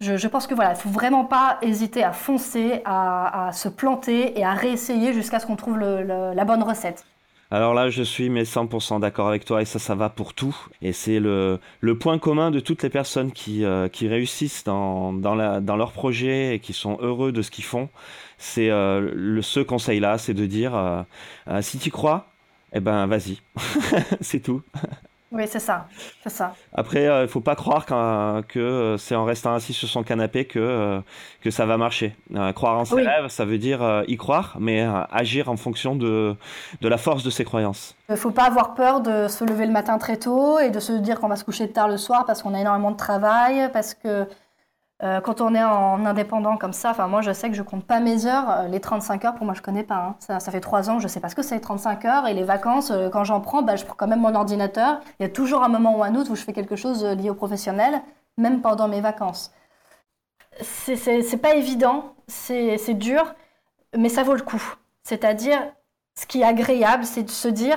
[0.00, 4.44] Je, pense que voilà, il faut vraiment pas hésiter à foncer, à, se planter et
[4.44, 7.04] à réessayer jusqu'à ce qu'on trouve la bonne recette.
[7.50, 10.56] Alors là, je suis mais 100% d'accord avec toi et ça, ça va pour tout.
[10.82, 15.12] Et c'est le, le point commun de toutes les personnes qui, euh, qui réussissent dans,
[15.12, 15.34] dans,
[15.76, 17.88] leur projet et qui sont heureux de ce qu'ils font.
[18.38, 22.28] C'est euh, le, ce conseil-là, c'est de dire euh, si tu crois,
[22.72, 23.38] eh ben vas-y.
[24.20, 24.62] c'est tout.
[25.36, 25.86] Oui, c'est ça,
[26.22, 26.54] c'est ça.
[26.72, 31.00] Après, il ne faut pas croire que c'est en restant assis sur son canapé que,
[31.42, 32.16] que ça va marcher.
[32.54, 36.34] croire en ses rêves, ça veut dire y croire, mais agir en fonction de,
[36.80, 37.94] de la force de ses croyances.
[38.08, 40.80] Il ne faut pas avoir peur de se lever le matin très tôt et de
[40.80, 43.70] se dire qu'on va se coucher tard le soir parce qu'on a énormément de travail,
[43.72, 44.26] parce que
[45.02, 48.00] euh, quand on est en indépendant comme ça, moi je sais que je compte pas
[48.00, 48.50] mes heures.
[48.50, 49.96] Euh, les 35 heures, pour moi je connais pas.
[49.96, 50.16] Hein.
[50.40, 52.26] Ça, fait trois ans, je sais pas ce que c'est 35 heures.
[52.26, 55.00] Et les vacances, euh, quand j'en prends, bah, je prends quand même mon ordinateur.
[55.20, 57.28] Il y a toujours un moment ou un autre où je fais quelque chose lié
[57.28, 58.00] au professionnel,
[58.38, 59.52] même pendant mes vacances.
[60.62, 63.34] C'est pas évident, c'est dur,
[63.96, 64.62] mais ça vaut le coup.
[65.02, 65.58] C'est-à-dire,
[66.18, 67.76] ce qui est agréable, c'est de se dire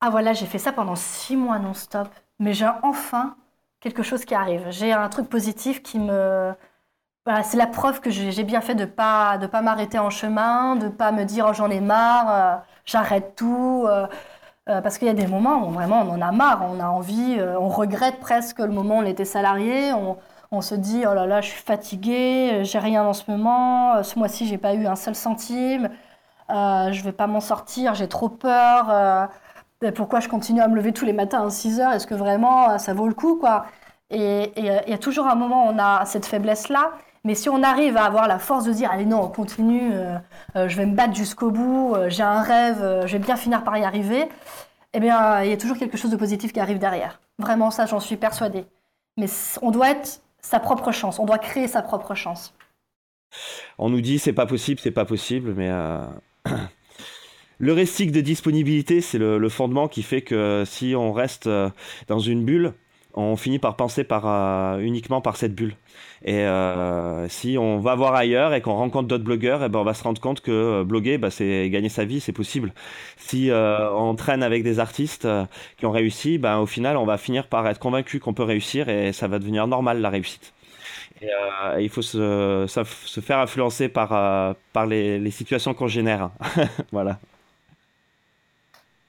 [0.00, 2.08] ah voilà, j'ai fait ça pendant six mois non-stop,
[2.38, 3.36] mais j'ai enfin
[3.80, 4.66] quelque chose qui arrive.
[4.70, 6.52] J'ai un truc positif qui me...
[7.26, 10.76] Voilà, c'est la preuve que j'ai bien fait de pas de pas m'arrêter en chemin,
[10.76, 12.56] de pas me dire oh, j'en ai marre, euh,
[12.86, 13.84] j'arrête tout.
[13.86, 14.06] Euh,
[14.68, 16.86] euh, parce qu'il y a des moments où vraiment on en a marre, on a
[16.86, 20.18] envie, on regrette presque le moment où on était salarié, on,
[20.52, 24.18] on, se dit oh là là je suis fatigué, j'ai rien en ce moment, ce
[24.18, 25.90] mois-ci j'ai pas eu un seul centime,
[26.48, 29.30] je vais pas m'en sortir, j'ai trop peur
[29.94, 31.92] pourquoi je continue à me lever tous les matins à 6 heures?
[31.92, 33.66] Est-ce que vraiment euh, ça vaut le coup quoi?
[34.10, 36.92] Et il y a toujours un moment où on a cette faiblesse-là.
[37.22, 40.16] Mais si on arrive à avoir la force de dire allez non, on continue, euh,
[40.56, 43.76] euh, je vais me battre jusqu'au bout, j'ai un rêve, je vais bien finir par
[43.76, 44.28] y arriver,
[44.94, 47.20] eh bien il y a toujours quelque chose de positif qui arrive derrière.
[47.38, 48.64] Vraiment ça, j'en suis persuadée.
[49.16, 49.26] Mais
[49.62, 52.54] on doit être sa propre chance, on doit créer sa propre chance.
[53.78, 55.70] On nous dit c'est pas possible, c'est pas possible, mais
[57.60, 61.68] Le récit de disponibilité, c'est le, fondement qui fait que si on reste euh,
[62.08, 62.72] dans une bulle,
[63.12, 65.74] on finit par penser euh, uniquement par cette bulle.
[66.24, 69.80] Et euh, si on va voir ailleurs et qu'on rencontre d'autres blogueurs, et eh ben
[69.80, 72.72] on va se rendre compte que bloguer, bah, c'est gagner sa vie, c'est possible.
[73.18, 75.28] Si on traîne avec des artistes
[75.76, 78.88] qui ont réussi, ben, au final, on va finir par être convaincu qu'on peut réussir
[78.88, 80.54] et ça va devenir normal la réussite.
[81.78, 82.66] Il faut se,
[83.22, 86.30] faire influencer par, par les, les situations qu'on génère.
[86.92, 87.18] voilà.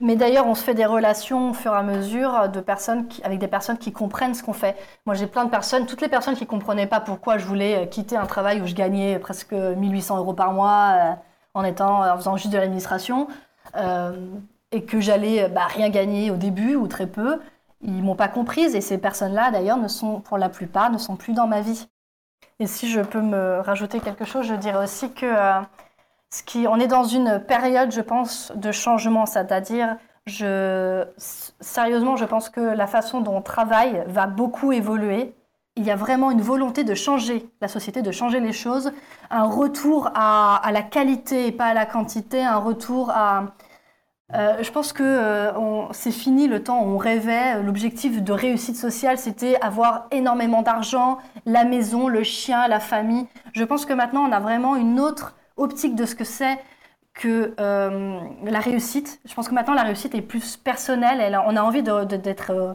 [0.01, 3.37] Mais d'ailleurs, on se fait des relations au fur et à mesure de personnes avec
[3.37, 4.75] des personnes qui comprennent ce qu'on fait.
[5.05, 7.83] Moi, j'ai plein de personnes, toutes les personnes qui ne comprenaient pas pourquoi je voulais
[7.83, 11.13] euh, quitter un travail où je gagnais presque 1800 euros par mois euh,
[11.53, 13.27] en, étant, en faisant juste de l'administration
[13.75, 14.11] euh,
[14.71, 17.39] et que j'allais bah, rien gagner au début ou très peu.
[17.81, 21.15] Ils m'ont pas comprise et ces personnes-là, d'ailleurs, ne sont, pour la plupart, ne sont
[21.15, 21.87] plus dans ma vie.
[22.59, 25.27] Et si je peux me rajouter quelque chose, je dirais aussi que
[26.67, 29.97] on est dans une période, je pense, de changement, c'est-à-dire,
[31.17, 35.35] sérieusement, je pense que la façon dont on travaille va beaucoup évoluer.
[35.77, 38.91] Il y a vraiment une volonté de changer la société, de changer les choses,
[39.29, 43.45] un retour à, la qualité et pas à la quantité, un retour à...
[44.33, 48.77] Euh, je pense que euh, c'est fini le temps où on rêvait, l'objectif de réussite
[48.77, 53.27] sociale, c'était avoir énormément d'argent, la maison, le chien, la famille.
[53.51, 56.59] Je pense que maintenant, on a vraiment une autre optique de ce que c'est
[57.13, 59.19] que euh, la réussite.
[59.25, 61.37] Je pense que maintenant, la réussite est plus personnelle.
[61.45, 62.73] on a envie d'être euh,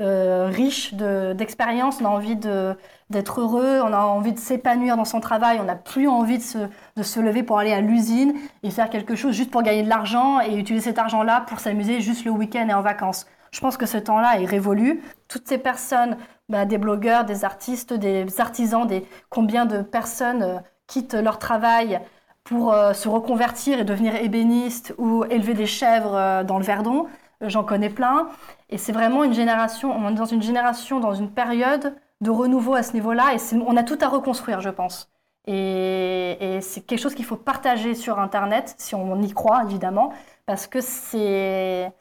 [0.00, 5.20] euh, riche d'expérience, on a envie d'être heureux, on a envie de s'épanouir dans son
[5.20, 9.14] travail, on n'a plus envie de se, lever pour aller à l'usine et faire quelque
[9.14, 12.68] chose juste pour gagner de l'argent et utiliser cet argent-là pour s'amuser juste le week-end
[12.68, 13.26] et en vacances.
[13.52, 15.00] Je pense que ce temps-là est révolu.
[15.28, 16.16] Toutes ces personnes,
[16.48, 18.88] bah, des blogueurs, des artistes, des artisans,
[19.30, 22.00] combien de personnes quittent leur travail
[22.44, 27.06] pour euh, se reconvertir et devenir ébéniste ou élever des chèvres euh, dans le Verdon.
[27.42, 28.28] Euh, j'en connais plein.
[28.68, 32.74] Et c'est vraiment une génération, on est dans une génération, dans une période de renouveau
[32.74, 33.34] à ce niveau-là.
[33.34, 35.10] Et on a tout à reconstruire, je pense.
[35.46, 40.12] Et, et c'est quelque chose qu'il faut partager sur Internet, si on y croit, évidemment,
[40.46, 41.92] parce que c'est...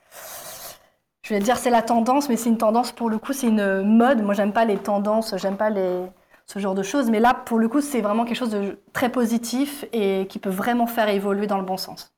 [1.24, 3.82] Je vais dire c'est la tendance, mais c'est une tendance pour le coup, c'est une
[3.84, 4.22] mode.
[4.22, 6.04] Moi, j'aime pas les tendances, j'aime pas les,
[6.46, 7.10] ce genre de choses.
[7.10, 10.50] Mais là, pour le coup, c'est vraiment quelque chose de très positif et qui peut
[10.50, 12.12] vraiment faire évoluer dans le bon sens.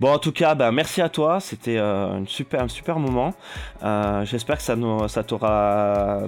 [0.00, 1.40] Bon, en tout cas, ben, merci à toi.
[1.40, 3.32] C'était euh, super, un super moment.
[3.82, 4.76] Euh, j'espère que ça,
[5.08, 6.22] ça t'aura,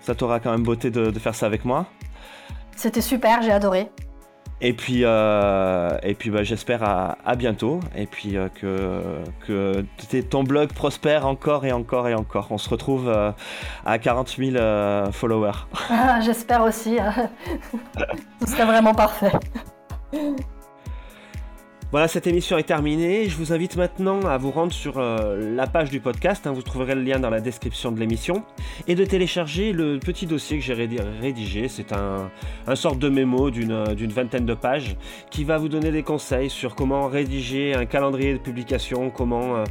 [0.00, 1.86] ça t'aura quand même beauté de faire ça avec moi.
[2.76, 3.90] C'était super, j'ai adoré.
[4.64, 7.80] Et puis, euh, et puis bah, j'espère à, bientôt.
[7.96, 12.46] Et puis euh, que, que ton blog prospère encore et encore et encore.
[12.50, 13.32] On se retrouve euh,
[13.84, 15.66] à 40 000 followers.
[15.90, 16.98] Ah, j'espère aussi.
[18.40, 19.32] Ce serait vraiment parfait.
[21.92, 23.28] Voilà, cette émission est terminée.
[23.28, 26.46] Je vous invite maintenant à vous rendre sur euh, la page du podcast.
[26.46, 26.52] Hein.
[26.52, 28.44] vous trouverez le lien dans la description de l'émission.
[28.88, 31.68] Et de télécharger le petit dossier que j'ai rédigé.
[31.68, 32.30] C'est un,
[32.66, 34.96] un sorte de mémo d'une vingtaine de pages
[35.28, 39.64] qui va vous donner des conseils sur comment rédiger un calendrier de publication, comment euh,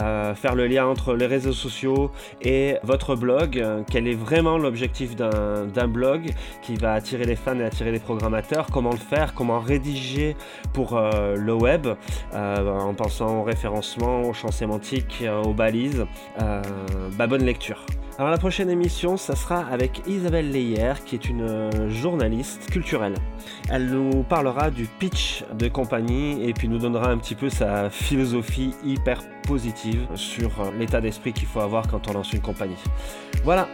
[0.00, 2.10] euh, faire le lien entre les réseaux sociaux
[2.42, 3.64] et votre blog.
[3.88, 8.66] quel est vraiment l'objectif d'un blog qui va attirer les fans et attirer les programmateurs?
[8.72, 10.34] Comment le faire, comment rédiger
[10.72, 11.67] pour le web
[12.34, 16.06] euh, en pensant au référencement, au champ sémantique, euh, aux balises.
[16.40, 16.62] Euh,
[17.16, 17.84] bah, bonne lecture.
[18.18, 23.14] Alors la prochaine émission, ça sera avec Isabelle Leyer, qui est une journaliste culturelle.
[23.70, 27.90] Elle nous parlera du pitch de compagnie et puis nous donnera un petit peu sa
[27.90, 32.82] philosophie hyper positive sur l'état d'esprit qu'il faut avoir quand on lance une compagnie.
[33.44, 33.68] Voilà,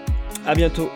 [0.47, 0.91] à bientôt